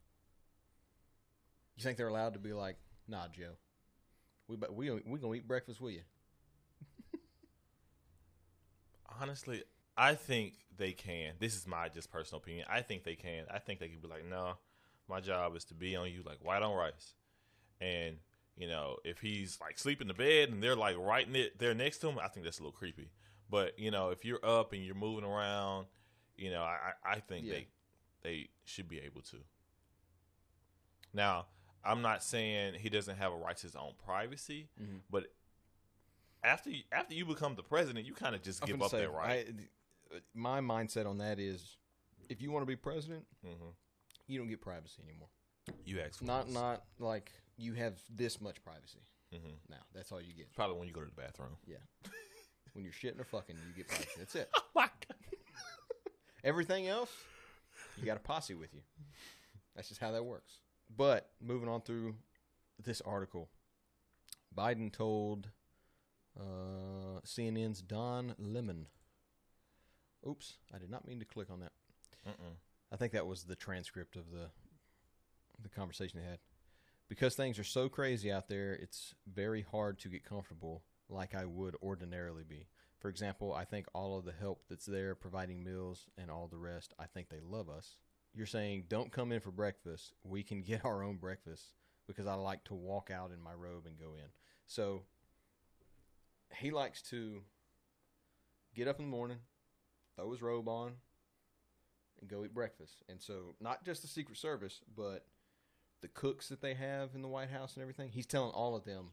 [1.76, 2.76] You think they're allowed to be like,
[3.06, 3.52] nah, Joe,
[4.48, 6.00] we but we we gonna eat breakfast with you?
[9.20, 9.62] honestly,
[9.96, 11.34] I think they can.
[11.38, 12.66] This is my just personal opinion.
[12.68, 13.44] I think they can.
[13.50, 14.56] I think they could be like, no,
[15.08, 17.14] my job is to be on you like white on rice.
[17.80, 18.16] And,
[18.56, 21.74] you know, if he's like sleeping in the bed and they're like right ne- there
[21.74, 23.10] next to him, I think that's a little creepy.
[23.50, 25.86] But, you know, if you're up and you're moving around,
[26.36, 27.52] you know, I, I think Yeah.
[27.52, 27.66] they
[28.22, 29.36] they should be able to.
[31.12, 31.46] Now,
[31.84, 35.02] I'm not saying he doesn't have a right to his own privacy, Mhm.
[35.08, 35.32] but
[36.42, 39.00] after you, after you become the president, you kind of just I'm give up say,
[39.02, 39.46] that right.
[40.12, 41.76] I- my mindset on that is,
[42.28, 43.70] if you want to be president, hmm
[44.26, 45.28] you don't get privacy anymore.
[45.84, 46.54] You ask for Not this.
[46.54, 49.00] not like you have this much privacy
[49.32, 49.58] Mhm.
[49.68, 49.82] now.
[49.94, 50.52] That's all you get.
[50.54, 51.56] Probably when you go to the bathroom.
[51.66, 51.78] Yeah.
[52.72, 54.10] when you're shitting or fucking, you get privacy.
[54.18, 54.50] That's it.
[54.56, 55.16] Oh my god.
[56.44, 57.10] Everything else,
[57.96, 58.82] you got a posse with you.
[59.74, 60.60] That's just how that works.
[60.94, 62.14] But moving on through
[62.82, 63.48] this article,
[64.54, 65.48] Biden told
[66.38, 68.86] uh, CNN's Don Lemon.
[70.28, 71.72] Oops, I did not mean to click on that.
[72.28, 72.56] Mm-mm.
[72.96, 74.48] I think that was the transcript of the
[75.62, 76.38] the conversation they had.
[77.10, 81.44] Because things are so crazy out there, it's very hard to get comfortable like I
[81.44, 82.68] would ordinarily be.
[82.98, 86.56] For example, I think all of the help that's there providing meals and all the
[86.56, 87.96] rest, I think they love us.
[88.34, 90.14] You're saying don't come in for breakfast.
[90.24, 91.72] We can get our own breakfast
[92.06, 94.30] because I like to walk out in my robe and go in.
[94.66, 95.02] So
[96.58, 97.42] he likes to
[98.74, 99.40] get up in the morning,
[100.16, 100.94] throw his robe on,
[102.20, 103.02] and go eat breakfast.
[103.08, 105.26] And so, not just the Secret Service, but
[106.02, 108.84] the cooks that they have in the White House and everything, he's telling all of
[108.84, 109.10] them,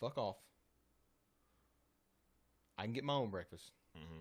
[0.00, 0.36] fuck off.
[2.78, 3.72] I can get my own breakfast.
[3.96, 4.20] hmm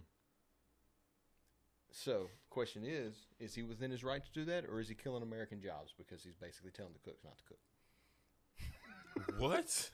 [1.92, 4.96] So, the question is is he within his right to do that, or is he
[4.96, 7.60] killing American jobs because he's basically telling the cooks not to cook?
[9.40, 9.90] What?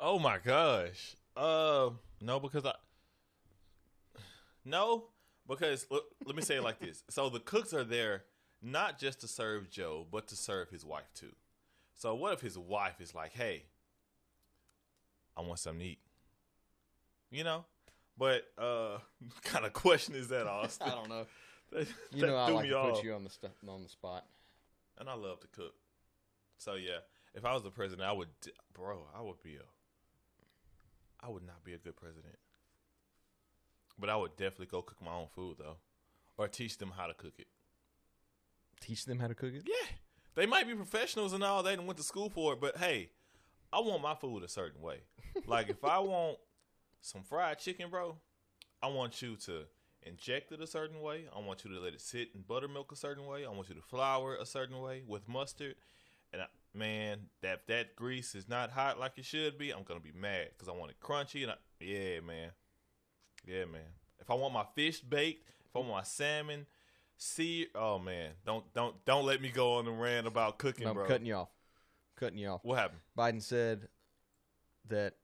[0.00, 1.16] oh my gosh.
[1.36, 2.74] Uh, no, because I.
[4.64, 5.04] No,
[5.50, 7.02] because let, let me say it like this.
[7.10, 8.22] So the cooks are there
[8.62, 11.32] not just to serve Joe, but to serve his wife too.
[11.96, 13.64] So what if his wife is like, "Hey,
[15.36, 16.00] I want something to eat,"
[17.30, 17.64] you know?
[18.18, 18.98] But uh,
[19.44, 20.88] kind of question is that, Austin?
[20.90, 21.26] I don't know.
[21.72, 23.04] That- You that know, I like me to put off.
[23.04, 24.24] you on the stu- on the spot.
[24.98, 25.72] and I love to cook.
[26.58, 26.98] So yeah,
[27.32, 28.28] if I was the president, I would,
[28.74, 32.34] bro, I would be a, I would not be a good president.
[34.00, 35.76] But I would definitely go cook my own food though,
[36.38, 37.48] or teach them how to cook it.
[38.80, 39.64] Teach them how to cook it.
[39.66, 39.88] Yeah,
[40.34, 43.10] they might be professionals and all that and went to school for it, but hey,
[43.72, 45.00] I want my food a certain way.
[45.46, 46.38] like if I want
[47.00, 48.16] some fried chicken, bro,
[48.82, 49.64] I want you to
[50.02, 51.26] inject it a certain way.
[51.34, 53.44] I want you to let it sit in buttermilk a certain way.
[53.44, 55.76] I want you to flour a certain way with mustard.
[56.32, 59.70] And I, man, that that grease is not hot like it should be.
[59.70, 61.42] I'm gonna be mad because I want it crunchy.
[61.42, 62.50] And I, yeah, man,
[63.46, 63.82] yeah, man.
[64.20, 66.66] If I want my fish baked, if I want my salmon,
[67.16, 70.90] see, oh man, don't don't don't let me go on the rant about cooking, No,
[70.90, 71.06] I'm bro.
[71.06, 71.48] cutting you off.
[72.16, 72.60] Cutting you off.
[72.64, 73.00] What happened?
[73.16, 73.88] Biden said
[74.88, 75.14] that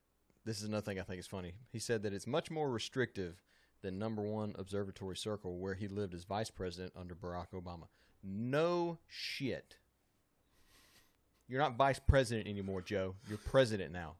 [0.44, 1.52] this is another thing I think is funny.
[1.72, 3.42] He said that it's much more restrictive
[3.82, 7.88] than number one observatory circle where he lived as vice president under Barack Obama.
[8.22, 9.76] No shit.
[11.48, 13.14] You're not vice president anymore, Joe.
[13.28, 14.14] You're president now.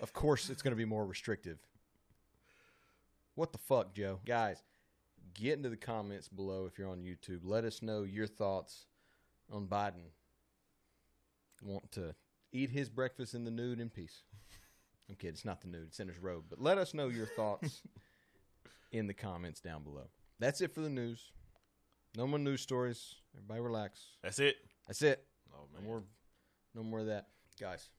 [0.00, 1.58] Of course, it's going to be more restrictive.
[3.36, 4.18] What the fuck, Joe?
[4.24, 4.62] Guys,
[5.34, 7.40] get into the comments below if you're on YouTube.
[7.44, 8.86] Let us know your thoughts
[9.52, 10.10] on Biden
[11.62, 12.14] want to
[12.52, 14.22] eat his breakfast in the nude in peace.
[15.08, 15.34] I'm kidding.
[15.34, 15.88] It's not the nude.
[15.88, 16.44] It's in his robe.
[16.48, 17.82] But let us know your thoughts
[18.92, 20.08] in the comments down below.
[20.40, 21.30] That's it for the news.
[22.16, 23.16] No more news stories.
[23.34, 24.00] Everybody relax.
[24.22, 24.56] That's it.
[24.86, 25.24] That's it.
[25.54, 26.02] Oh No more.
[26.74, 27.26] No more of that,
[27.60, 27.90] guys.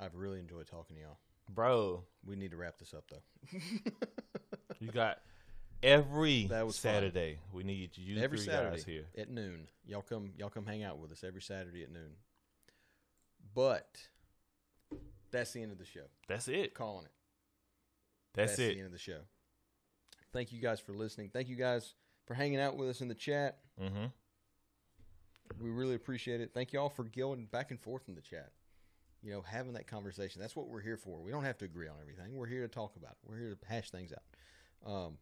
[0.00, 1.18] I've really enjoyed talking to y'all.
[1.48, 3.58] Bro, We need to wrap this up though.
[4.80, 5.18] you got
[5.82, 6.94] every That was fun.
[6.94, 7.38] Saturday.
[7.52, 9.04] We need you every three Saturday guys here.
[9.16, 9.68] at noon.
[9.86, 10.30] Y'all come.
[10.36, 12.12] Y'all come hang out with us every Saturday at noon.
[13.54, 14.08] But
[15.30, 16.06] that's the end of the show.
[16.28, 16.74] That's it.
[16.74, 17.12] Calling it.
[18.34, 18.76] That's, the it.
[18.76, 19.20] end of the show.
[20.32, 21.30] Thank you guys for listening.
[21.32, 21.94] Thank you guys
[22.26, 23.58] for hanging out with us in the chat.
[23.82, 24.06] Mm-hmm.
[25.60, 26.50] We really appreciate it.
[26.52, 28.50] Thank you all for going back and forth in the chat.
[29.28, 30.40] You know, having that conversation.
[30.40, 31.20] That's what we're here for.
[31.20, 32.34] We don't have to agree on everything.
[32.34, 33.18] We're here to talk about it.
[33.28, 34.90] We're here to hash things out.
[34.90, 35.18] Um,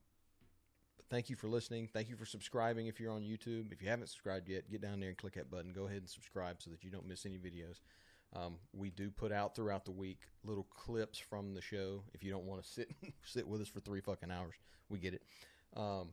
[1.11, 1.88] thank you for listening.
[1.92, 3.72] Thank you for subscribing if you're on YouTube.
[3.72, 5.72] If you haven't subscribed yet, get down there and click that button.
[5.72, 7.80] Go ahead and subscribe so that you don't miss any videos.
[8.32, 12.04] Um, we do put out throughout the week little clips from the show.
[12.14, 12.92] If you don't want to sit
[13.24, 14.54] sit with us for three fucking hours,
[14.88, 15.22] we get it.
[15.76, 16.11] Um,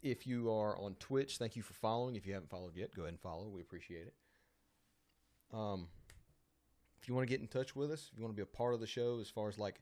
[0.00, 2.14] if you are on Twitch, thank you for following.
[2.14, 3.48] If you haven't followed yet, go ahead and follow.
[3.48, 4.14] We appreciate it.
[5.52, 5.88] Um,
[7.00, 8.46] if you want to get in touch with us, if you want to be a
[8.56, 9.80] part of the show, as far as like,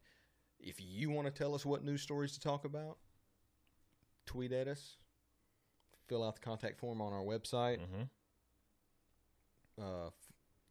[0.60, 2.98] if you want to tell us what news stories to talk about,
[4.26, 4.96] tweet at us,
[6.06, 8.02] fill out the contact form on our website, hmm
[9.80, 10.12] uh, f-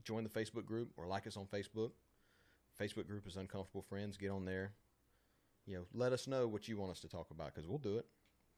[0.03, 1.91] join the Facebook group or like us on Facebook.
[2.79, 4.17] Facebook group is Uncomfortable Friends.
[4.17, 4.73] Get on there.
[5.65, 7.97] You know, let us know what you want us to talk about because we'll do
[7.97, 8.05] it.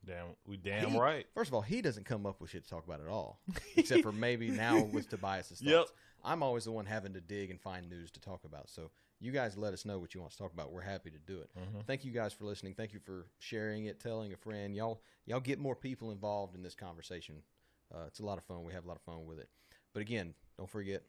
[0.05, 1.25] Damn, we damn He- right.
[1.33, 3.41] First of all, he doesn't come up with shit to talk about at all,
[3.75, 5.61] except for maybe now with Tobias's thoughts.
[5.61, 5.85] Yep.
[6.23, 8.69] I'm always the one having to dig and find news to talk about.
[8.69, 10.71] So you guys let us know what you want to talk about.
[10.71, 11.49] We're happy to do it.
[11.57, 11.85] Mhm.
[11.85, 12.73] Thank you guys for listening.
[12.75, 14.73] Thank you for sharing it, telling a friend.
[14.75, 17.43] Y'all, y'all get more people involved in this conversation.
[17.93, 18.63] Uh, it's a lot of fun.
[18.63, 19.49] We have a lot of fun with it.
[19.93, 21.03] But again, don't forget,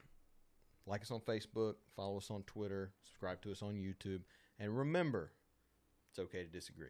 [0.87, 4.23] like us on Facebook, follow us on Twitter, subscribe to us on YouTube,
[4.59, 5.33] and remember,
[6.11, 6.89] it's okay to disagree.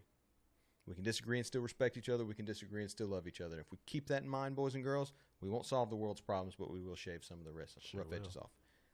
[0.86, 2.24] We can disagree and still respect each other.
[2.24, 3.60] We can disagree and still love each other.
[3.60, 6.54] If we keep that in mind, boys and girls, we won't solve the world's problems,
[6.58, 8.16] but we will shave some of the rest Sure rough will.
[8.16, 8.50] edges off.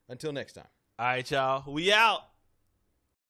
[0.09, 0.67] Until next time.
[0.99, 1.65] All right, y'all.
[1.73, 2.21] We out.